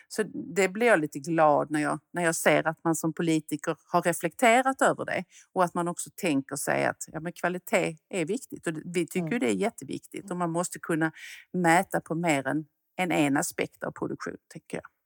Så 0.08 0.24
det 0.56 0.69
blir 0.69 0.88
jag 0.88 1.00
lite 1.00 1.19
glad 1.19 1.71
när 1.71 1.82
jag, 1.82 2.00
när 2.13 2.24
jag 2.24 2.36
ser 2.36 2.67
att 2.67 2.84
man 2.84 2.95
som 2.95 3.13
politiker 3.13 3.78
har 3.86 4.02
reflekterat 4.02 4.82
över 4.82 5.06
det 5.06 5.24
och 5.54 5.63
att 5.63 5.74
man 5.74 5.88
också 5.88 6.10
tänker 6.15 6.56
sig 6.56 6.86
att 6.86 7.04
ja, 7.08 7.19
men 7.19 7.34
kvalitet 7.34 7.97
är 8.10 8.26
viktigt. 8.26 8.67
Och 8.67 8.74
vi 8.86 9.08
tycker 9.08 9.28
mm. 9.28 9.39
det 9.39 9.50
är 9.50 9.56
jätteviktigt 9.56 10.32
och 10.32 10.38
man 10.38 10.52
måste 10.52 10.80
kunna 10.80 11.12
mäta 11.54 12.02
på 12.02 12.15
mer 12.15 12.47
än, 12.47 12.65
än 12.97 13.12
en 13.12 13.38
aspekt 13.38 13.84
av 13.84 13.91
produktion, 13.91 14.38
tycker 14.54 14.78
jag. 14.78 15.01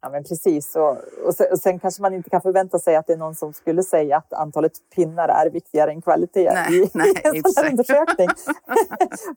Ja, 0.00 0.08
men 0.10 0.24
precis. 0.24 0.76
Och, 0.76 0.96
och, 1.26 1.34
sen, 1.34 1.46
och, 1.52 1.58
sen, 1.58 1.78
kanske 1.78 2.02
man 2.02 2.14
inte 2.14 2.30
kan 2.30 2.40
förvänta 2.40 2.78
sig 2.78 2.96
att 2.96 3.06
det 3.06 3.12
är 3.12 3.16
någon 3.16 3.34
som 3.34 3.52
skulle 3.52 3.82
säga 3.82 4.16
att 4.16 4.32
antalet 4.32 4.72
pinnar 4.94 5.28
är 5.28 5.50
viktigare 5.50 5.90
än 5.90 6.02
kvalitet 6.02 6.50
nej, 6.52 6.82
i, 6.82 6.90
nej, 6.94 7.12
en 7.24 7.42
sån 7.42 7.64
här 7.64 7.70
undersökning. 7.70 8.28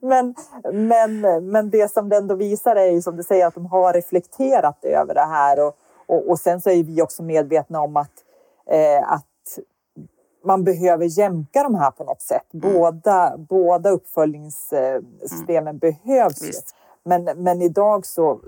men, 0.00 0.34
men, 0.72 1.20
men 1.50 1.70
det 1.70 1.92
som 1.92 2.08
det 2.08 2.16
ändå 2.16 2.34
visar 2.34 2.76
är 2.76 2.90
ju 2.90 3.02
som 3.02 3.16
du 3.16 3.22
säger 3.22 3.46
att 3.46 3.54
de 3.54 3.66
har 3.66 3.92
reflekterat 3.92 4.84
över 4.84 5.14
det 5.14 5.26
här 5.26 5.66
och, 5.66 5.76
och, 6.06 6.30
och 6.30 6.38
sen 6.38 6.60
så 6.60 6.70
är 6.70 6.82
vi 6.82 7.02
också 7.02 7.22
medvetna 7.22 7.80
om 7.80 7.96
att, 7.96 8.24
eh, 8.66 9.12
att 9.12 9.58
man 10.44 10.64
behöver 10.64 11.18
jämka 11.18 11.62
de 11.62 11.74
här 11.74 11.90
på 11.90 12.04
något 12.04 12.22
sätt. 12.22 12.54
Mm. 12.54 12.72
Båda, 12.72 13.36
båda 13.36 13.90
uppföljningssystemen 13.90 15.68
mm. 15.68 15.78
behövs. 15.78 16.42
Visst. 16.42 16.74
Men, 17.04 17.24
men 17.24 17.62
idag 17.62 18.06
så, 18.06 18.40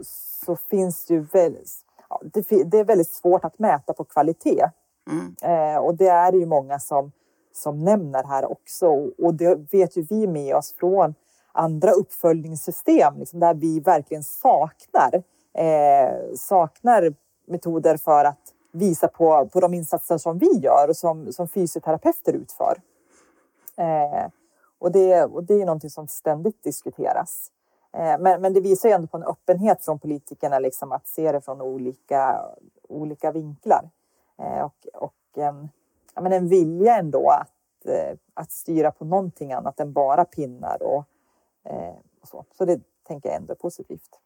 så 0.45 0.57
finns 0.57 1.07
det 1.07 1.15
ju 1.15 1.21
väldigt 1.21 1.84
det, 2.33 2.65
det, 2.65 2.79
är 2.79 2.85
väldigt 2.85 3.11
svårt 3.11 3.45
att 3.45 3.59
mäta 3.59 3.93
på 3.93 4.05
kvalitet. 4.05 4.71
Mm. 5.11 5.35
Eh, 5.43 5.79
och 5.79 5.95
det 5.95 6.09
är 6.09 6.33
det 6.33 6.39
ju 6.39 6.47
många 6.47 6.79
som, 6.79 7.13
som 7.53 7.85
nämner 7.85 8.25
här 8.25 8.51
också. 8.53 8.87
Och 9.19 9.35
det 9.35 9.73
vet 9.73 9.97
ju 9.97 10.03
vi 10.11 10.27
med 10.27 10.57
oss 10.57 10.75
från 10.79 11.15
andra 11.53 11.91
uppföljningssystem 11.91 13.15
liksom 13.19 13.41
där 13.41 13.55
vi 13.55 13.81
verkligen 13.81 14.23
saknar, 14.23 15.23
eh, 15.55 16.35
saknar 16.37 17.15
metoder 17.47 17.97
för 17.97 18.25
att 18.25 18.55
visa 18.73 19.09
på, 19.09 19.49
på 19.53 19.61
de 19.61 19.75
insatser 19.75 20.19
som 20.19 20.39
vi 20.39 20.59
gör 20.59 20.89
och 20.89 20.97
som, 20.97 21.33
som 21.33 21.49
fysioterapeuter 21.49 22.33
utför. 22.33 22.81
Eh, 23.77 24.31
och, 24.79 24.93
det, 24.93 25.25
och 25.25 25.45
det 25.45 25.55
är 25.55 25.67
någonting 25.67 25.91
som 25.91 26.09
ständigt 26.09 26.63
diskuteras. 26.63 27.51
Eh, 27.95 28.19
men, 28.19 28.41
men 28.41 28.53
det 28.53 28.61
visar 28.61 28.89
ju 28.89 28.95
ändå 28.95 29.07
på 29.07 29.17
en 29.17 29.23
öppenhet 29.23 29.85
från 29.85 29.99
politikerna 29.99 30.59
liksom 30.59 30.93
att 30.93 31.07
se 31.07 31.33
det 31.33 31.41
från 31.41 31.61
olika, 31.61 32.41
olika 32.89 33.33
vinklar. 33.33 33.91
Eh, 34.39 34.65
och, 34.65 34.87
och 34.95 35.15
en, 35.37 35.69
ja, 36.15 36.23
men 36.23 36.33
en 36.33 36.49
vilja 36.49 36.97
ändå 36.97 37.31
att, 37.31 37.87
eh, 37.87 38.19
att 38.35 38.53
styra 38.53 38.91
på 38.91 39.05
någonting 39.05 39.53
annat 39.53 39.81
än 39.81 39.93
bara 39.93 40.25
pinnar 40.25 40.83
och, 40.83 41.05
och 42.21 42.29
så. 42.29 42.45
Så 42.59 42.65
det 42.65 42.81
tänker 43.07 43.29
jag 43.29 43.37
ändå 43.37 43.53
är 43.53 43.57
positivt. 43.57 44.19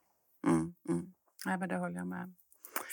Mm, 0.47 0.75
mm. 0.89 1.13
Ja, 1.45 1.57
men 1.57 1.69
det 1.69 1.77
håller 1.77 1.97
jag 1.97 2.07
med 2.07 2.33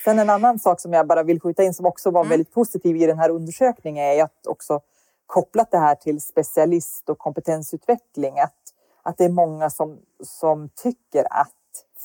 Sen 0.04 0.20
en 0.20 0.30
annan 0.30 0.60
sak 0.60 0.80
som 0.80 0.94
jag 0.94 1.08
bara 1.08 1.24
vill 1.24 1.42
skjuta 1.42 1.64
in 1.64 1.74
som 1.74 1.86
också 1.86 2.12
var 2.12 2.22
mm. 2.22 2.30
väldigt 2.30 2.54
positiv 2.54 2.96
i 2.96 3.06
den 3.06 3.20
här 3.20 3.30
undersökningen 3.30 4.06
är 4.06 4.24
att 4.24 4.48
också 4.48 4.82
kopplat 5.26 5.72
det 5.72 5.78
här 5.78 5.96
till 5.96 6.22
specialist 6.22 7.10
och 7.10 7.18
kompetensutveckling. 7.18 8.40
Att 8.40 8.65
att 9.06 9.18
det 9.18 9.26
är 9.26 9.30
många 9.30 9.70
som, 9.70 10.00
som 10.24 10.70
tycker 10.70 11.28
att 11.30 11.52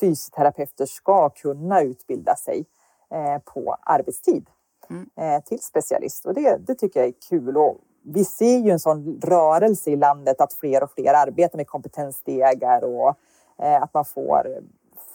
fysioterapeuter 0.01 0.87
ska 0.87 1.31
kunna 1.31 1.83
utbilda 1.83 2.37
sig 2.37 2.67
eh, 3.11 3.39
på 3.39 3.77
arbetstid 3.83 4.47
mm. 4.91 5.11
eh, 5.17 5.43
till 5.45 5.63
specialist. 5.63 6.27
Och 6.27 6.35
det, 6.35 6.57
det 6.67 6.75
tycker 6.75 7.01
jag 7.01 7.09
är 7.09 7.15
kul. 7.29 7.57
Och 7.57 7.77
vi 8.03 8.25
ser 8.25 8.59
ju 8.59 8.71
en 8.71 8.81
sån 8.81 9.21
rörelse 9.23 9.91
i 9.91 9.97
landet 9.97 10.41
att 10.41 10.53
fler 10.53 10.83
och 10.83 10.91
fler 10.91 11.15
arbetar 11.15 11.57
med 11.57 11.67
kompetensstegar 11.67 12.85
och 12.85 13.15
eh, 13.59 13.83
att 13.83 13.95
man 13.95 14.05
får, 14.05 14.63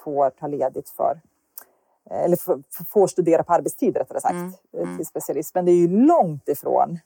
får 0.03 0.29
ta 0.29 0.47
ledigt 0.47 0.89
för 0.89 1.21
eller 2.09 2.37
får 2.83 3.07
studera 3.07 3.43
på 3.43 3.53
arbetstid 3.53 3.97
rättare 3.97 4.21
sagt 4.21 4.33
mm. 4.33 4.53
Mm. 4.73 4.97
till 4.97 5.05
specialist. 5.05 5.55
Men 5.55 5.65
det 5.65 5.71
är 5.71 5.75
ju 5.87 5.87
långt 5.87 6.49
ifrån 6.49 6.99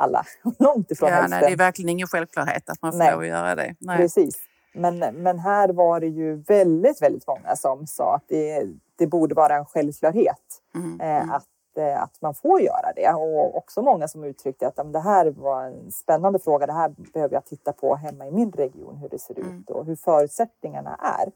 alla. 0.00 0.24
Långt 0.58 0.90
ifrån 0.90 1.08
ja, 1.08 1.26
nej, 1.28 1.40
Det 1.40 1.52
är 1.52 1.56
verkligen 1.56 1.88
ingen 1.88 2.06
självklarhet 2.06 2.70
att 2.70 2.82
man 2.82 2.92
får 2.92 2.98
nej. 2.98 3.12
lov 3.12 3.20
att 3.20 3.26
göra 3.26 3.54
det. 3.54 3.74
Nej. 3.78 3.96
Precis. 3.96 4.36
Men, 4.74 4.98
men 4.98 5.38
här 5.38 5.68
var 5.68 6.00
det 6.00 6.06
ju 6.06 6.36
väldigt, 6.36 7.02
väldigt 7.02 7.26
många 7.26 7.56
som 7.56 7.86
sa 7.86 8.14
att 8.14 8.24
det, 8.28 8.66
det 8.96 9.06
borde 9.06 9.34
vara 9.34 9.56
en 9.56 9.64
självklarhet 9.64 10.62
mm. 10.74 11.00
Eh, 11.00 11.22
mm. 11.22 11.30
att, 11.30 11.46
eh, 11.76 12.02
att 12.02 12.22
man 12.22 12.34
får 12.34 12.60
göra 12.60 12.92
det. 12.96 13.12
Och 13.12 13.56
också 13.56 13.82
många 13.82 14.08
som 14.08 14.24
uttryckte 14.24 14.66
att 14.66 14.92
det 14.92 15.00
här 15.00 15.30
var 15.30 15.64
en 15.64 15.92
spännande 15.92 16.38
fråga. 16.38 16.66
Det 16.66 16.72
här 16.72 16.94
behöver 17.12 17.34
jag 17.34 17.44
titta 17.44 17.72
på 17.72 17.94
hemma 17.94 18.26
i 18.26 18.30
min 18.30 18.52
region, 18.52 18.96
hur 18.96 19.08
det 19.08 19.18
ser 19.18 19.38
mm. 19.38 19.58
ut 19.58 19.70
och 19.70 19.86
hur 19.86 19.96
förutsättningarna 19.96 20.98
är. 21.18 21.32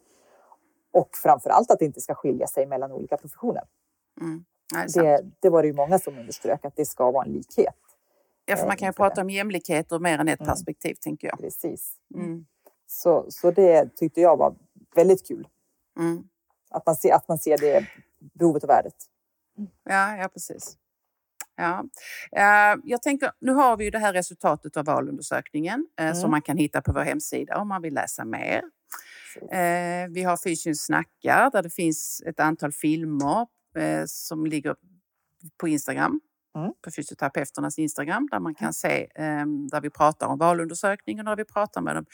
Och 0.93 1.09
framför 1.23 1.51
allt 1.51 1.71
att 1.71 1.79
det 1.79 1.85
inte 1.85 2.01
ska 2.01 2.15
skilja 2.15 2.47
sig 2.47 2.67
mellan 2.67 2.93
olika 2.93 3.17
professioner. 3.17 3.63
Mm. 4.21 4.45
Det, 4.95 5.25
det, 5.41 5.49
var 5.49 5.63
det 5.63 5.69
ju 5.69 5.75
många 5.75 5.99
som 5.99 6.19
underströk 6.19 6.65
att 6.65 6.77
det 6.77 6.87
ska 6.87 7.11
vara 7.11 7.25
en 7.25 7.33
likhet. 7.33 7.75
Ja, 8.47 8.57
för 8.57 8.67
man 8.67 8.77
kan 8.77 8.89
ju 8.89 8.93
prata 8.93 9.21
om 9.21 9.31
jämlikhet 9.31 9.93
ur 9.93 9.99
mer 9.99 10.19
än 10.19 10.29
ett 10.29 10.41
mm. 10.41 10.49
perspektiv, 10.49 10.95
tänker 10.95 11.29
jag. 11.29 11.39
Precis. 11.39 11.93
Mm. 12.15 12.47
Så, 12.87 13.27
så 13.29 13.51
det 13.51 13.97
tyckte 13.97 14.21
jag 14.21 14.37
var 14.37 14.57
väldigt 14.95 15.29
kul. 15.29 15.49
Mm. 15.99 16.25
Att, 16.71 16.87
man 16.87 16.97
ser, 16.97 17.15
att 17.15 17.29
man 17.29 17.39
ser 17.39 17.59
det 17.59 17.87
behovet 18.35 18.63
och 18.63 18.69
värdet. 18.69 18.97
Ja, 19.85 20.17
ja 20.17 20.29
precis. 20.29 20.77
Ja. 21.57 21.85
Uh, 22.37 22.81
jag 22.85 23.03
tänker, 23.03 23.33
nu 23.41 23.53
har 23.53 23.77
vi 23.77 23.85
ju 23.85 23.91
det 23.91 23.99
här 23.99 24.13
resultatet 24.13 24.77
av 24.77 24.85
valundersökningen 24.85 25.87
uh, 26.01 26.13
som 26.13 26.31
man 26.31 26.43
kan 26.43 26.57
hitta 26.57 26.83
på 26.83 26.93
vår 26.93 27.01
hemsida 27.01 27.59
om 27.59 27.69
man 27.69 27.83
vill 27.83 27.95
läsa 27.95 28.25
mer. 28.25 28.63
Uh, 29.43 30.13
vi 30.15 30.23
har 30.23 30.37
Fysien 30.37 30.77
snackar 30.77 31.51
där 31.51 31.63
det 31.63 31.71
finns 31.71 32.23
ett 32.27 32.41
antal 32.41 32.73
filmer 32.73 33.47
som 34.07 34.47
ligger 34.47 34.77
på 35.57 35.69
Instagram 35.69 36.21
mm. 36.55 36.73
på 36.85 36.91
fysioterapeuternas 36.97 37.79
Instagram 37.79 38.29
där 38.31 38.41
man 38.41 38.55
kan 38.55 38.73
se 38.73 39.09
ehm, 39.15 39.69
där 39.69 39.81
vi 39.81 39.91
pratar 39.91 40.27
om 40.27 40.39
valundersökningen 40.39 41.29
och 41.29 41.37
där 41.37 41.45
vi 41.45 41.53
pratar 41.53 41.81
med 41.81 41.97
de 41.97 42.07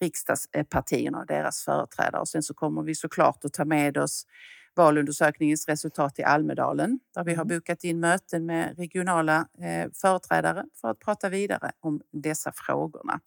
riksdagspartierna 0.00 1.18
och 1.18 1.26
deras 1.26 1.64
företrädare. 1.64 2.20
Och 2.20 2.28
sen 2.28 2.42
så 2.42 2.54
kommer 2.54 2.82
vi 2.82 2.94
såklart 2.94 3.44
att 3.44 3.52
ta 3.52 3.64
med 3.64 3.98
oss 3.98 4.26
valundersökningens 4.76 5.68
resultat 5.68 6.18
i 6.18 6.22
Almedalen 6.22 7.00
där 7.14 7.24
vi 7.24 7.34
har 7.34 7.44
mm. 7.44 7.56
bokat 7.56 7.84
in 7.84 8.00
möten 8.00 8.46
med 8.46 8.78
regionala 8.78 9.46
eh, 9.62 9.90
företrädare 9.94 10.64
för 10.80 10.90
att 10.90 10.98
prata 10.98 11.28
vidare 11.28 11.72
om 11.80 12.00
dessa 12.12 12.52
frågorna. 12.54 13.20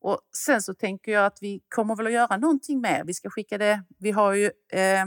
Och 0.00 0.20
sen 0.36 0.62
så 0.62 0.74
tänker 0.74 1.12
jag 1.12 1.26
att 1.26 1.38
vi 1.40 1.60
kommer 1.68 1.96
väl 1.96 2.06
att 2.06 2.12
göra 2.12 2.36
någonting 2.36 2.80
mer. 2.80 3.04
Vi 3.04 3.14
ska 3.14 3.30
skicka 3.30 3.58
det. 3.58 3.82
Vi 3.98 4.10
har 4.10 4.34
ju 4.34 4.44
eh, 4.72 5.06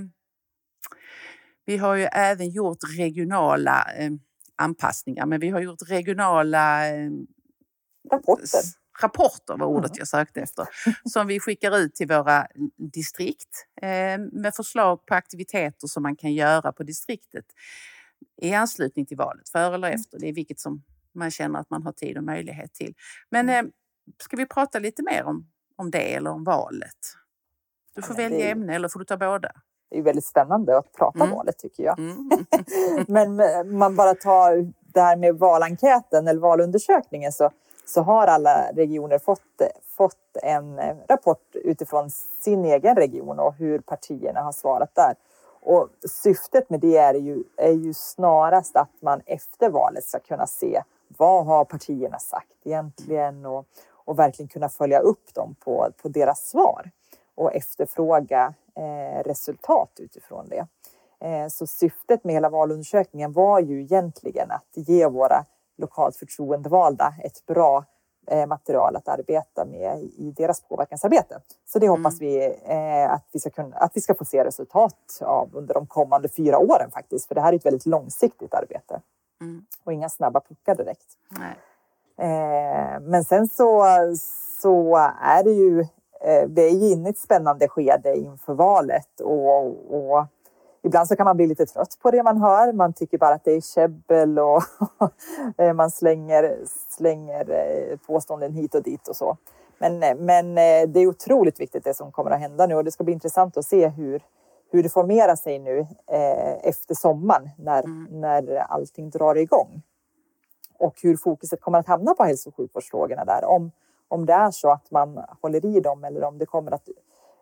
vi 1.65 1.77
har 1.77 1.95
ju 1.95 2.03
även 2.03 2.49
gjort 2.49 2.77
regionala 2.97 3.85
eh, 3.97 4.11
anpassningar, 4.55 5.25
men 5.25 5.39
vi 5.39 5.49
har 5.49 5.59
gjort 5.59 5.89
regionala 5.89 6.87
eh, 6.87 7.09
rapporter. 8.11 8.61
Rapporter 9.01 9.57
var 9.57 9.67
ordet 9.67 9.97
jag 9.97 10.07
sökte 10.07 10.41
efter, 10.41 10.67
som 11.09 11.27
vi 11.27 11.39
skickar 11.39 11.77
ut 11.77 11.95
till 11.95 12.07
våra 12.07 12.47
distrikt 12.93 13.67
eh, 13.81 14.19
med 14.31 14.55
förslag 14.55 15.05
på 15.05 15.15
aktiviteter 15.15 15.87
som 15.87 16.03
man 16.03 16.15
kan 16.15 16.33
göra 16.33 16.71
på 16.71 16.83
distriktet 16.83 17.45
i 18.41 18.53
anslutning 18.53 19.05
till 19.05 19.17
valet, 19.17 19.49
före 19.49 19.75
eller 19.75 19.87
mm. 19.87 19.99
efter. 19.99 20.19
Det 20.19 20.27
är 20.27 20.33
vilket 20.33 20.59
som 20.59 20.83
man 21.13 21.31
känner 21.31 21.59
att 21.59 21.69
man 21.69 21.83
har 21.83 21.91
tid 21.91 22.17
och 22.17 22.23
möjlighet 22.23 22.73
till. 22.73 22.93
Men 23.29 23.49
mm. 23.49 23.65
eh, 23.65 23.71
ska 24.23 24.37
vi 24.37 24.45
prata 24.45 24.79
lite 24.79 25.03
mer 25.03 25.23
om, 25.23 25.47
om 25.75 25.91
det 25.91 26.13
eller 26.15 26.29
om 26.29 26.43
valet? 26.43 27.15
Du 27.95 28.01
får 28.01 28.15
ja, 28.15 28.29
välja 28.29 28.45
det... 28.45 28.51
ämne 28.51 28.75
eller 28.75 28.89
får 28.89 28.99
du 28.99 29.05
ta 29.05 29.17
båda? 29.17 29.51
Är 29.97 30.01
väldigt 30.01 30.25
spännande 30.25 30.77
att 30.77 30.93
prata 30.93 31.23
mm. 31.23 31.35
valet 31.35 31.57
tycker 31.57 31.83
jag. 31.83 31.99
Mm. 31.99 32.29
Men 33.07 33.41
man 33.77 33.95
bara 33.95 34.15
tar 34.15 34.71
det 34.93 35.01
här 35.01 35.15
med 35.15 35.35
valenkäten 35.35 36.27
eller 36.27 36.39
valundersökningen 36.39 37.31
så, 37.31 37.49
så 37.85 38.01
har 38.01 38.27
alla 38.27 38.71
regioner 38.73 39.19
fått, 39.19 39.61
fått 39.97 40.37
en 40.43 40.81
rapport 41.09 41.55
utifrån 41.55 42.09
sin 42.43 42.65
egen 42.65 42.95
region 42.95 43.39
och 43.39 43.53
hur 43.55 43.79
partierna 43.79 44.41
har 44.41 44.51
svarat 44.51 44.95
där. 44.95 45.15
Och 45.65 45.89
syftet 46.09 46.69
med 46.69 46.79
det 46.79 46.97
är 46.97 47.13
ju, 47.13 47.43
är 47.57 47.71
ju 47.71 47.93
snarast 47.93 48.75
att 48.75 49.01
man 49.01 49.21
efter 49.25 49.69
valet 49.69 50.03
ska 50.03 50.19
kunna 50.19 50.47
se 50.47 50.83
vad 51.17 51.45
har 51.45 51.65
partierna 51.65 52.19
sagt 52.19 52.51
egentligen 52.63 53.45
och, 53.45 53.65
och 53.91 54.19
verkligen 54.19 54.49
kunna 54.49 54.69
följa 54.69 54.99
upp 54.99 55.33
dem 55.33 55.55
på, 55.59 55.89
på 56.01 56.09
deras 56.09 56.49
svar 56.49 56.91
och 57.35 57.53
efterfråga 57.53 58.43
eh, 58.45 58.53
resultat 59.23 59.91
utifrån 59.99 60.49
det. 60.49 60.67
Eh, 61.23 61.47
så 61.47 61.67
syftet 61.67 62.23
med 62.23 62.35
hela 62.35 62.49
valundersökningen 62.49 63.33
var 63.33 63.59
ju 63.59 63.81
egentligen 63.81 64.51
att 64.51 64.69
ge 64.73 65.07
våra 65.07 65.45
lokalt 65.77 66.15
förtroendevalda 66.15 67.13
ett 67.23 67.45
bra 67.45 67.85
eh, 68.27 68.45
material 68.45 68.95
att 68.95 69.07
arbeta 69.07 69.65
med 69.65 69.99
i 70.03 70.33
deras 70.37 70.61
påverkansarbete. 70.61 71.41
Så 71.65 71.79
det 71.79 71.87
hoppas 71.87 72.21
mm. 72.21 72.29
vi 72.29 72.57
eh, 72.65 73.11
att, 73.11 73.27
vi 73.31 73.39
ska 73.39 73.49
kunna, 73.49 73.75
att 73.75 73.91
vi 73.93 74.01
ska 74.01 74.15
få 74.15 74.25
se 74.25 74.45
resultat 74.45 75.19
av 75.21 75.49
under 75.53 75.73
de 75.73 75.87
kommande 75.87 76.29
fyra 76.29 76.57
åren 76.57 76.91
faktiskt. 76.91 77.27
För 77.27 77.35
det 77.35 77.41
här 77.41 77.53
är 77.53 77.57
ett 77.57 77.65
väldigt 77.65 77.85
långsiktigt 77.85 78.53
arbete 78.53 79.01
mm. 79.41 79.65
och 79.83 79.93
inga 79.93 80.09
snabba 80.09 80.39
puckar 80.39 80.75
direkt. 80.75 81.07
Eh, 82.17 82.99
men 83.01 83.23
sen 83.23 83.47
så, 83.47 83.83
så 84.61 84.97
är 85.21 85.43
det 85.43 85.51
ju, 85.51 85.79
eh, 85.79 85.87
vi 86.47 86.67
är 86.67 86.69
ju 86.69 86.89
inne 86.89 87.09
i 87.09 87.11
ett 87.11 87.17
spännande 87.17 87.67
skede 87.67 88.15
inför 88.17 88.53
valet 88.53 89.19
och, 89.19 89.65
och 89.95 90.25
ibland 90.83 91.07
så 91.07 91.15
kan 91.15 91.25
man 91.25 91.37
bli 91.37 91.47
lite 91.47 91.65
trött 91.65 91.97
på 92.01 92.11
det 92.11 92.23
man 92.23 92.37
hör. 92.37 92.73
Man 92.73 92.93
tycker 92.93 93.17
bara 93.17 93.33
att 93.33 93.43
det 93.43 93.51
är 93.51 93.61
käbbel 93.61 94.39
och 94.39 94.63
eh, 95.57 95.73
man 95.73 95.91
slänger, 95.91 96.57
slänger 96.89 97.51
eh, 97.51 97.97
påståenden 97.97 98.53
hit 98.53 98.75
och 98.75 98.83
dit 98.83 99.07
och 99.07 99.15
så. 99.15 99.37
Men, 99.77 100.03
eh, 100.03 100.15
men 100.15 100.55
det 100.93 100.99
är 100.99 101.07
otroligt 101.07 101.59
viktigt 101.59 101.83
det 101.83 101.93
som 101.93 102.11
kommer 102.11 102.31
att 102.31 102.39
hända 102.39 102.67
nu 102.67 102.75
och 102.75 102.83
det 102.83 102.91
ska 102.91 103.03
bli 103.03 103.13
intressant 103.13 103.57
att 103.57 103.65
se 103.65 103.87
hur, 103.87 104.21
hur 104.71 104.83
det 104.83 104.89
formerar 104.89 105.35
sig 105.35 105.59
nu 105.59 105.79
eh, 106.07 106.67
efter 106.67 106.95
sommaren 106.95 107.49
när, 107.57 107.83
mm. 107.83 108.07
när 108.11 108.57
allting 108.57 109.09
drar 109.09 109.35
igång. 109.35 109.81
Och 110.77 110.95
hur 111.03 111.17
fokuset 111.17 111.61
kommer 111.61 111.79
att 111.79 111.87
hamna 111.87 112.13
på 112.13 112.23
hälso 112.23 112.49
och 112.49 112.55
sjukvårdsfrågorna 112.55 113.25
där. 113.25 113.45
Om, 113.45 113.71
om 114.07 114.25
det 114.25 114.33
är 114.33 114.51
så 114.51 114.71
att 114.71 114.91
man 114.91 115.23
håller 115.41 115.65
i 115.65 115.79
dem 115.79 116.03
eller 116.03 116.23
om 116.23 116.37
det 116.37 116.45
kommer 116.45 116.71
att 116.71 116.87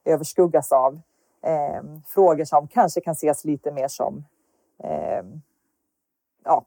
överskuggas 0.06 0.72
av 0.72 1.00
eh, 1.44 1.84
frågor 2.08 2.46
som 2.46 2.68
kanske 2.68 3.02
kan 3.02 3.12
ses 3.12 3.46
lite 3.46 3.72
mer 3.72 3.88
som 3.88 4.26
eh, 4.84 5.24
ja, 6.44 6.66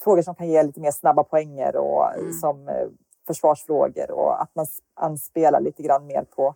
frågor 0.00 0.22
som 0.22 0.34
kan 0.34 0.48
ge 0.48 0.62
lite 0.62 0.80
mer 0.80 0.90
snabba 0.90 1.24
poänger 1.24 1.76
och 1.76 2.14
mm. 2.14 2.32
som 2.32 2.68
eh, 2.68 2.86
försvarsfrågor 3.26 4.10
och 4.10 4.42
att 4.42 4.54
man 4.54 4.66
anspelar 4.94 5.60
lite 5.60 5.82
grann 5.82 6.06
mer 6.06 6.24
på, 6.24 6.54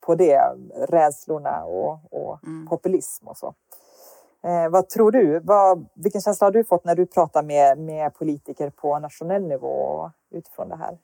på 0.00 0.14
det, 0.14 0.40
rädslorna 0.74 1.64
och, 1.64 1.98
och 2.10 2.44
mm. 2.44 2.68
populism 2.68 3.28
och 3.28 3.36
så. 3.36 3.54
Eh, 4.42 4.68
vad 4.68 4.88
tror 4.88 5.12
du? 5.12 5.40
Vad, 5.40 5.86
vilken 5.94 6.20
känsla 6.20 6.46
har 6.46 6.52
du 6.52 6.64
fått 6.64 6.84
när 6.84 6.94
du 6.94 7.06
pratar 7.06 7.42
med, 7.42 7.78
med 7.78 8.14
politiker 8.14 8.70
på 8.70 8.98
nationell 8.98 9.42
nivå 9.42 10.10
utifrån 10.30 10.68
det 10.68 10.76
här? 10.76 10.98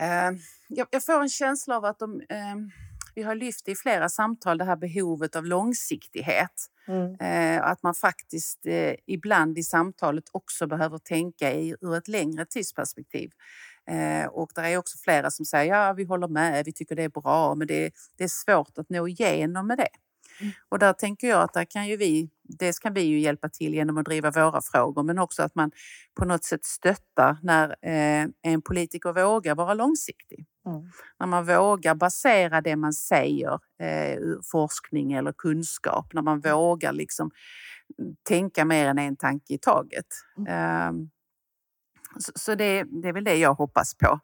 Uh, 0.00 0.38
jag, 0.68 1.04
får 1.04 1.22
en 1.22 1.28
känsla 1.28 1.76
av 1.76 1.84
att 1.84 1.98
de 1.98 2.14
uh 2.14 2.68
vi 3.18 3.24
har 3.24 3.34
lyft 3.34 3.68
i 3.68 3.74
flera 3.74 4.08
samtal 4.08 4.58
det 4.58 4.64
här 4.64 4.76
behovet 4.76 5.36
av 5.36 5.44
långsiktighet. 5.44 6.66
Mm. 6.88 7.14
Eh, 7.20 7.64
att 7.66 7.82
man 7.82 7.94
faktiskt 7.94 8.66
eh, 8.66 8.94
ibland 9.06 9.58
i 9.58 9.62
samtalet 9.62 10.24
också 10.32 10.66
behöver 10.66 10.98
tänka 10.98 11.52
i, 11.52 11.74
ur 11.80 11.96
ett 11.96 12.08
längre 12.08 12.46
tidsperspektiv. 12.46 13.30
Och 14.30 14.50
det 14.54 14.60
är 14.60 14.76
också 14.76 14.98
flera 14.98 15.30
som 15.30 15.44
säger 15.44 15.74
ja, 15.74 15.92
vi 15.92 16.04
håller 16.04 16.28
med, 16.28 16.64
vi 16.64 16.72
tycker 16.72 16.96
det 16.96 17.02
är 17.02 17.08
bra, 17.08 17.54
men 17.54 17.66
det, 17.66 17.90
det 18.16 18.24
är 18.24 18.28
svårt 18.28 18.78
att 18.78 18.90
nå 18.90 19.08
igenom 19.08 19.66
med 19.66 19.78
det. 19.78 19.88
Och 20.68 20.78
där 20.78 20.92
tänker 20.92 21.28
jag 21.28 21.42
att 21.42 21.52
där 21.52 21.64
kan 21.64 21.88
ju 21.88 21.96
vi, 21.96 22.30
dels 22.42 22.78
kan 22.78 22.94
vi 22.94 23.00
ju 23.00 23.20
hjälpa 23.20 23.48
till 23.48 23.74
genom 23.74 23.98
att 23.98 24.04
driva 24.04 24.30
våra 24.30 24.60
frågor, 24.62 25.02
men 25.02 25.18
också 25.18 25.42
att 25.42 25.54
man 25.54 25.70
på 26.18 26.24
något 26.24 26.44
sätt 26.44 26.64
stöttar 26.64 27.36
när 27.42 27.68
eh, 27.68 28.28
en 28.42 28.62
politiker 28.62 29.12
vågar 29.12 29.54
vara 29.54 29.74
långsiktig. 29.74 30.46
Mm. 30.66 30.90
När 31.20 31.26
man 31.26 31.46
vågar 31.46 31.94
basera 31.94 32.60
det 32.60 32.76
man 32.76 32.92
säger, 32.92 33.52
eh, 33.82 34.18
forskning 34.52 35.12
eller 35.12 35.32
kunskap, 35.32 36.12
när 36.12 36.22
man 36.22 36.38
mm. 36.38 36.52
vågar 36.52 36.92
liksom 36.92 37.30
tänka 38.28 38.64
mer 38.64 38.86
än 38.86 38.98
en 38.98 39.16
tanke 39.16 39.54
i 39.54 39.58
taget. 39.58 40.06
Mm. 40.38 41.10
Så, 42.18 42.32
så 42.34 42.54
det, 42.54 42.84
det 42.84 43.08
är 43.08 43.12
väl 43.12 43.24
det 43.24 43.36
jag 43.36 43.54
hoppas 43.54 43.94
på. 43.94 44.20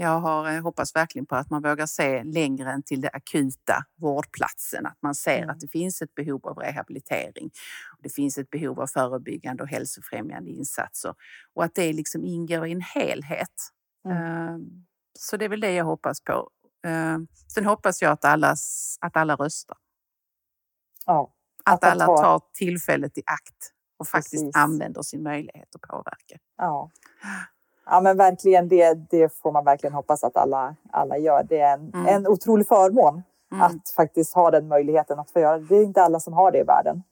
Jag 0.00 0.20
har, 0.20 0.52
eh, 0.52 0.62
hoppas 0.62 0.96
verkligen 0.96 1.26
på 1.26 1.36
att 1.36 1.50
man 1.50 1.62
vågar 1.62 1.86
se 1.86 2.24
längre 2.24 2.72
än 2.72 2.82
till 2.82 3.00
det 3.00 3.10
akuta 3.10 3.84
vårdplatsen. 3.96 4.86
Att 4.86 4.98
man 5.02 5.14
ser 5.14 5.38
mm. 5.38 5.50
att 5.50 5.60
det 5.60 5.68
finns 5.68 6.02
ett 6.02 6.14
behov 6.14 6.46
av 6.46 6.58
rehabilitering. 6.58 7.50
Det 7.98 8.08
finns 8.08 8.38
ett 8.38 8.50
behov 8.50 8.80
av 8.80 8.86
förebyggande 8.86 9.62
och 9.62 9.68
hälsofrämjande 9.68 10.50
insatser 10.50 11.14
och 11.54 11.64
att 11.64 11.74
det 11.74 11.92
liksom 11.92 12.24
ingår 12.24 12.66
i 12.66 12.72
en 12.72 12.80
helhet. 12.80 13.54
Mm. 14.04 14.54
Um, 14.54 14.86
så 15.18 15.36
det 15.36 15.44
är 15.44 15.48
väl 15.48 15.60
det 15.60 15.72
jag 15.72 15.84
hoppas 15.84 16.20
på. 16.20 16.50
Eh, 16.86 17.18
sen 17.54 17.66
hoppas 17.66 18.02
jag 18.02 18.12
att 18.12 18.24
alla, 18.24 18.54
att 19.00 19.16
alla 19.16 19.34
röstar. 19.34 19.76
Ja, 21.06 21.34
att, 21.64 21.84
att 21.84 21.90
alla 21.92 22.06
tar 22.06 22.42
tillfället 22.52 23.18
i 23.18 23.22
akt 23.26 23.72
och 23.98 24.08
faktiskt 24.08 24.44
Precis. 24.44 24.56
använder 24.56 25.02
sin 25.02 25.22
möjlighet 25.22 25.74
att 25.74 25.82
påverka. 25.82 26.38
Ja. 26.56 26.90
Ja 27.92 28.00
men 28.00 28.16
verkligen, 28.16 28.68
det, 28.68 28.94
det 28.94 29.28
får 29.28 29.52
man 29.52 29.64
verkligen 29.64 29.94
hoppas 29.94 30.24
att 30.24 30.36
alla, 30.36 30.76
alla 30.90 31.18
gör. 31.18 31.42
Det 31.42 31.60
är 31.60 31.74
en, 31.74 31.94
mm. 31.94 32.06
en 32.06 32.26
otrolig 32.26 32.68
förmån 32.68 33.22
mm. 33.52 33.62
att 33.62 33.90
faktiskt 33.96 34.34
ha 34.34 34.50
den 34.50 34.68
möjligheten 34.68 35.18
att 35.18 35.30
få 35.30 35.40
göra 35.40 35.58
det. 35.58 35.64
Det 35.64 35.76
är 35.76 35.84
inte 35.84 36.02
alla 36.02 36.20
som 36.20 36.32
har 36.32 36.52
det 36.52 36.58
i 36.58 36.62
världen. 36.62 37.02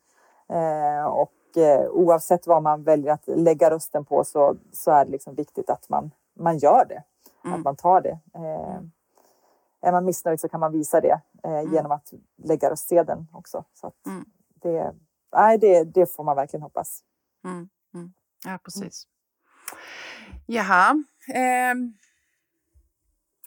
Eh, 0.48 1.04
och 1.06 1.56
eh, 1.56 1.88
oavsett 1.90 2.46
vad 2.46 2.62
man 2.62 2.82
väljer 2.82 3.12
att 3.12 3.22
lägga 3.26 3.70
rösten 3.70 4.04
på 4.04 4.24
så, 4.24 4.56
så 4.72 4.90
är 4.90 5.04
det 5.04 5.10
liksom 5.10 5.34
viktigt 5.34 5.70
att 5.70 5.88
man, 5.88 6.10
man 6.34 6.58
gör 6.58 6.84
det. 6.84 7.02
Mm. 7.44 7.58
Att 7.58 7.64
man 7.64 7.76
tar 7.76 8.00
det. 8.00 8.18
Eh, 8.34 8.80
är 9.80 9.92
man 9.92 10.04
missnöjd 10.04 10.40
så 10.40 10.48
kan 10.48 10.60
man 10.60 10.72
visa 10.72 11.00
det 11.00 11.20
eh, 11.44 11.58
mm. 11.58 11.72
genom 11.72 11.92
att 11.92 12.12
lägga 12.36 12.70
röstsedeln 12.70 13.26
också. 13.32 13.64
Så 13.74 13.92
mm. 14.06 14.24
det, 14.54 14.94
nej, 15.32 15.58
det, 15.58 15.84
det 15.84 16.06
får 16.06 16.24
man 16.24 16.36
verkligen 16.36 16.62
hoppas. 16.62 17.00
Mm. 17.44 17.68
Ja, 18.44 18.58
precis. 18.64 19.06
Jaha. 20.50 21.04
Eh, 21.34 21.74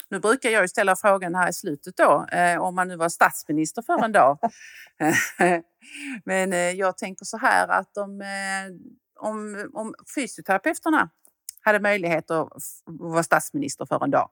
nu 0.09 0.19
brukar 0.19 0.49
jag 0.49 0.61
ju 0.61 0.67
ställa 0.67 0.95
frågan 0.95 1.35
här 1.35 1.49
i 1.49 1.53
slutet 1.53 1.97
då, 1.97 2.25
eh, 2.31 2.61
om 2.61 2.75
man 2.75 2.87
nu 2.87 2.95
var 2.95 3.09
statsminister 3.09 3.81
för 3.81 4.03
en 4.03 4.11
dag. 4.11 4.37
Men 6.25 6.53
eh, 6.53 6.59
jag 6.59 6.97
tänker 6.97 7.25
så 7.25 7.37
här 7.37 7.67
att 7.67 7.97
om, 7.97 8.21
eh, 8.21 8.73
om, 9.19 9.69
om 9.73 9.93
fysioterapeuterna 10.15 11.09
hade 11.61 11.79
möjlighet 11.79 12.31
att 12.31 12.49
vara 12.85 13.23
statsminister 13.23 13.85
för 13.85 14.03
en 14.03 14.11
dag. 14.11 14.29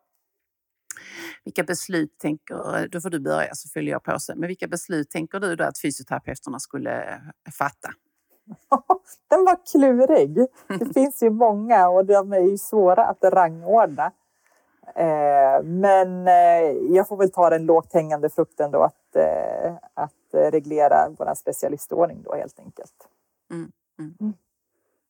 Vilka 1.43 1.63
beslut 1.63 2.19
tänker, 2.19 2.87
då 2.87 3.01
får 3.01 3.09
du 3.09 3.19
börja 3.19 3.55
så 3.55 3.69
fyller 3.69 3.91
jag 3.91 4.03
på 4.03 4.19
sen, 4.19 4.39
men 4.39 4.47
vilka 4.47 4.67
beslut 4.67 5.09
tänker 5.09 5.39
du 5.39 5.55
då 5.55 5.63
att 5.63 5.79
fysioterapeuterna 5.79 6.59
skulle 6.59 7.03
eh, 7.13 7.51
fatta? 7.57 7.89
Den 9.29 9.45
var 9.45 9.65
klurig. 9.71 10.47
Det 10.79 10.85
finns 10.93 11.23
ju 11.23 11.29
många 11.29 11.89
och 11.89 12.05
de 12.05 12.33
är 12.33 12.39
ju 12.39 12.57
svåra 12.57 13.05
att 13.05 13.23
rangordna. 13.23 14.11
Eh, 14.95 15.63
men 15.63 16.27
eh, 16.27 16.93
jag 16.95 17.07
får 17.07 17.17
väl 17.17 17.31
ta 17.31 17.49
den 17.49 17.65
lågt 17.65 17.93
hängande 17.93 18.29
frukten 18.29 18.71
då 18.71 18.83
att, 18.83 19.15
att 19.93 20.13
reglera 20.31 21.09
vår 21.17 21.35
specialistordning 21.35 22.23
då 22.23 22.35
helt 22.35 22.59
enkelt. 22.59 23.07
Mm, 23.51 23.71
mm. 23.99 24.15
Mm. 24.19 24.33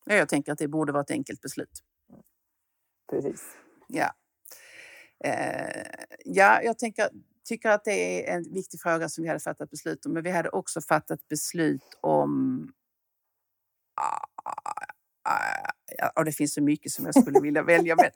Jag 0.04 0.28
tänker 0.28 0.52
att 0.52 0.58
det 0.58 0.68
borde 0.68 0.92
vara 0.92 1.02
ett 1.02 1.10
enkelt 1.10 1.40
beslut. 1.40 1.82
Precis. 3.10 3.42
Ja. 3.86 4.12
Eh, 5.24 5.86
ja, 6.24 6.62
jag 6.62 6.78
tänker, 6.78 7.08
tycker 7.44 7.68
att 7.68 7.84
det 7.84 8.28
är 8.28 8.36
en 8.36 8.42
viktig 8.42 8.80
fråga 8.80 9.08
som 9.08 9.22
vi 9.22 9.28
hade 9.28 9.40
fattat 9.40 9.70
beslut 9.70 10.06
om. 10.06 10.12
Men 10.12 10.22
vi 10.22 10.30
hade 10.30 10.48
också 10.48 10.80
fattat 10.80 11.28
beslut 11.28 11.98
om... 12.00 12.72
Ja, 15.98 16.12
och 16.16 16.24
det 16.24 16.32
finns 16.32 16.54
så 16.54 16.62
mycket 16.62 16.92
som 16.92 17.04
jag 17.04 17.22
skulle 17.22 17.40
vilja 17.40 17.62
välja. 17.62 17.96
Men 17.96 18.10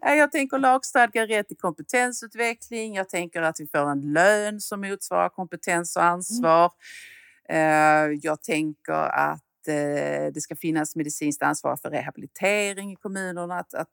jag 0.18 0.32
tänker 0.32 0.58
lagstadga 0.58 1.26
rätt 1.26 1.48
till 1.48 1.56
kompetensutveckling. 1.56 2.94
Jag 2.94 3.08
tänker 3.08 3.42
att 3.42 3.60
vi 3.60 3.66
får 3.66 3.90
en 3.90 4.12
lön 4.12 4.60
som 4.60 4.80
motsvarar 4.80 5.28
kompetens 5.28 5.96
och 5.96 6.04
ansvar. 6.04 6.72
Mm. 7.48 8.20
Jag 8.22 8.42
tänker 8.42 8.92
att 8.92 9.68
eh, 9.68 10.32
det 10.34 10.40
ska 10.40 10.56
finnas 10.56 10.96
medicinskt 10.96 11.42
ansvar 11.42 11.76
för 11.76 11.90
rehabilitering 11.90 12.92
i 12.92 12.96
kommunerna, 12.96 13.58
att, 13.58 13.74
att, 13.74 13.90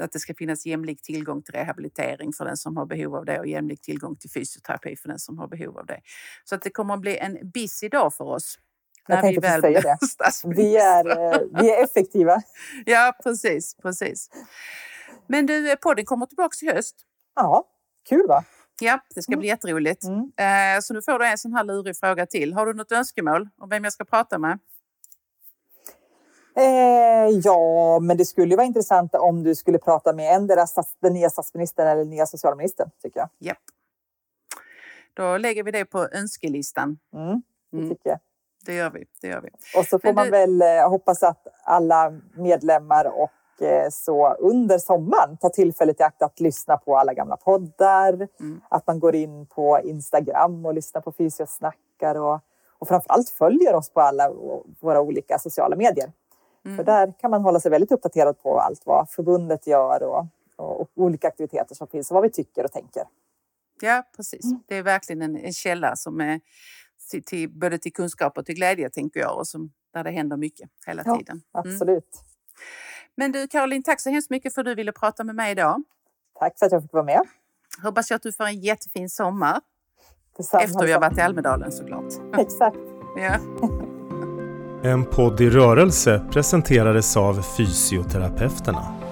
att 0.00 0.12
det 0.12 0.18
ska 0.18 0.34
finnas 0.34 0.66
jämlik 0.66 1.02
tillgång 1.02 1.42
till 1.42 1.54
rehabilitering 1.54 2.32
för 2.32 2.44
den 2.44 2.56
som 2.56 2.76
har 2.76 2.86
behov 2.86 3.16
av 3.16 3.24
det 3.24 3.38
och 3.38 3.46
jämlik 3.46 3.82
tillgång 3.82 4.16
till 4.16 4.30
fysioterapi 4.30 4.96
för 4.96 5.08
den 5.08 5.18
som 5.18 5.38
har 5.38 5.48
behov 5.48 5.78
av 5.78 5.86
det. 5.86 6.00
Så 6.44 6.54
att 6.54 6.62
det 6.62 6.70
kommer 6.70 6.94
att 6.94 7.00
bli 7.00 7.18
en 7.18 7.50
busy 7.50 7.88
dag 7.88 8.14
för 8.14 8.24
oss. 8.24 8.58
När 9.08 9.22
vi 9.22 9.38
väl 9.38 9.60
säga 9.60 9.80
det. 9.80 9.98
Vi 10.44 10.76
är, 10.76 11.10
eh, 11.10 11.40
vi 11.60 11.70
är 11.70 11.84
effektiva. 11.84 12.42
ja, 12.86 13.12
precis, 13.22 13.76
precis. 13.82 14.30
Men 15.26 15.46
du, 15.46 15.70
eh, 15.70 15.76
podden 15.76 16.04
kommer 16.04 16.26
tillbaka 16.26 16.66
i 16.66 16.72
höst. 16.72 16.96
Ja, 17.36 17.64
kul 18.08 18.26
va? 18.28 18.44
Ja, 18.80 19.00
det 19.14 19.22
ska 19.22 19.30
bli 19.30 19.48
mm. 19.48 19.56
jätteroligt. 19.56 20.04
Mm. 20.04 20.82
Så 20.82 20.94
nu 20.94 21.02
får 21.02 21.18
du 21.18 21.26
en 21.26 21.38
sån 21.38 21.52
här 21.52 21.64
lurig 21.64 21.96
fråga 21.96 22.26
till. 22.26 22.54
Har 22.54 22.66
du 22.66 22.74
något 22.74 22.92
önskemål 22.92 23.48
om 23.58 23.68
vem 23.68 23.84
jag 23.84 23.92
ska 23.92 24.04
prata 24.04 24.38
med? 24.38 24.58
Eh, 26.56 27.28
ja, 27.44 27.98
men 28.00 28.16
det 28.16 28.24
skulle 28.24 28.56
vara 28.56 28.66
intressant 28.66 29.14
om 29.14 29.42
du 29.42 29.54
skulle 29.54 29.78
prata 29.78 30.12
med 30.12 30.34
endera 30.34 30.66
den 31.00 31.12
nya 31.12 31.30
statsministern 31.30 31.86
eller 31.86 32.00
den 32.00 32.10
nya 32.10 32.26
socialministern, 32.26 32.90
tycker 33.02 33.20
jag. 33.20 33.28
Japp. 33.38 33.58
Då 35.14 35.36
lägger 35.36 35.62
vi 35.62 35.70
det 35.70 35.84
på 35.84 36.08
önskelistan. 36.12 36.98
Mm, 37.12 37.42
det 37.70 37.76
mm. 37.76 37.88
tycker 37.88 38.10
jag. 38.10 38.18
Det 38.64 38.74
gör 38.74 38.90
vi. 38.90 39.04
Det 39.20 39.28
gör 39.28 39.40
vi. 39.40 39.48
Och 39.78 39.84
så 39.84 39.98
får 39.98 40.08
men 40.08 40.14
man 40.14 40.24
du... 40.24 40.30
väl 40.30 40.62
eh, 40.62 40.88
hoppas 40.88 41.22
att 41.22 41.46
alla 41.64 42.12
medlemmar 42.36 43.04
och 43.04 43.62
eh, 43.62 43.88
så 43.90 44.34
under 44.34 44.78
sommaren 44.78 45.36
ta 45.36 45.48
tillfället 45.48 46.00
i 46.00 46.02
akt 46.02 46.22
att 46.22 46.40
lyssna 46.40 46.76
på 46.76 46.96
alla 46.98 47.14
gamla 47.14 47.36
poddar, 47.36 48.28
Mm. 48.40 48.60
att 48.68 48.86
man 48.86 49.00
går 49.00 49.14
in 49.14 49.46
på 49.46 49.80
Instagram 49.84 50.66
och 50.66 50.74
lyssnar 50.74 51.00
på 51.00 51.12
Fysiosnackar 51.12 52.14
och, 52.14 52.40
och 52.78 52.88
framförallt 52.88 53.28
följer 53.28 53.74
oss 53.74 53.90
på 53.90 54.00
alla 54.00 54.32
våra 54.80 55.00
olika 55.00 55.38
sociala 55.38 55.76
medier. 55.76 56.12
Mm. 56.64 56.76
För 56.76 56.84
där 56.84 57.12
kan 57.20 57.30
man 57.30 57.42
hålla 57.42 57.60
sig 57.60 57.70
väldigt 57.70 57.92
uppdaterad 57.92 58.42
på 58.42 58.60
allt 58.60 58.86
vad 58.86 59.10
förbundet 59.10 59.66
gör 59.66 60.02
och, 60.02 60.26
och, 60.56 60.80
och 60.80 60.88
olika 60.94 61.28
aktiviteter 61.28 61.74
som 61.74 61.86
finns 61.86 62.10
och 62.10 62.14
vad 62.14 62.22
vi 62.22 62.30
tycker 62.30 62.64
och 62.64 62.72
tänker. 62.72 63.02
Ja, 63.80 64.02
precis. 64.16 64.44
Mm. 64.44 64.60
Det 64.66 64.76
är 64.76 64.82
verkligen 64.82 65.22
en, 65.22 65.36
en 65.36 65.52
källa 65.52 65.96
som 65.96 66.20
är 66.20 66.40
till, 67.14 67.24
till, 67.24 67.50
både 67.50 67.78
till 67.78 67.92
kunskap 67.92 68.38
och 68.38 68.46
till 68.46 68.54
glädje, 68.54 68.90
tänker 68.90 69.20
jag, 69.20 69.38
och 69.38 69.46
som, 69.46 69.72
där 69.94 70.04
det 70.04 70.10
händer 70.10 70.36
mycket 70.36 70.70
hela 70.86 71.02
Ja, 71.06 71.16
tiden. 71.18 71.42
Mm. 71.54 71.74
Absolut. 71.74 72.22
Men 73.16 73.32
du 73.32 73.48
Caroline, 73.48 73.82
tack 73.82 74.00
så 74.00 74.10
hemskt 74.10 74.30
mycket 74.30 74.54
för 74.54 74.60
att 74.60 74.66
du 74.66 74.74
ville 74.74 74.92
prata 74.92 75.24
med 75.24 75.34
mig 75.34 75.52
idag. 75.52 75.82
Tack 76.38 76.58
för 76.58 76.66
att 76.66 76.72
jag 76.72 76.82
fick 76.82 76.92
vara 76.92 77.04
med. 77.04 77.20
Hoppas 77.82 78.10
jag 78.10 78.16
att 78.16 78.22
du 78.22 78.32
får 78.32 78.44
en 78.44 78.60
jättefin 78.60 79.10
sommar. 79.10 79.60
Detsamma, 80.36 80.62
Efter 80.62 80.86
vi 80.86 80.92
har 80.92 81.00
varit 81.00 81.18
i 81.18 81.20
Almedalen 81.20 81.72
såklart. 81.72 82.12
Exakt. 82.38 82.78
Ja. 83.16 83.38
En 84.84 85.04
podd 85.04 85.40
i 85.40 85.50
rörelse 85.50 86.26
presenterades 86.32 87.16
av 87.16 87.42
Fysioterapeuterna. 87.56 89.03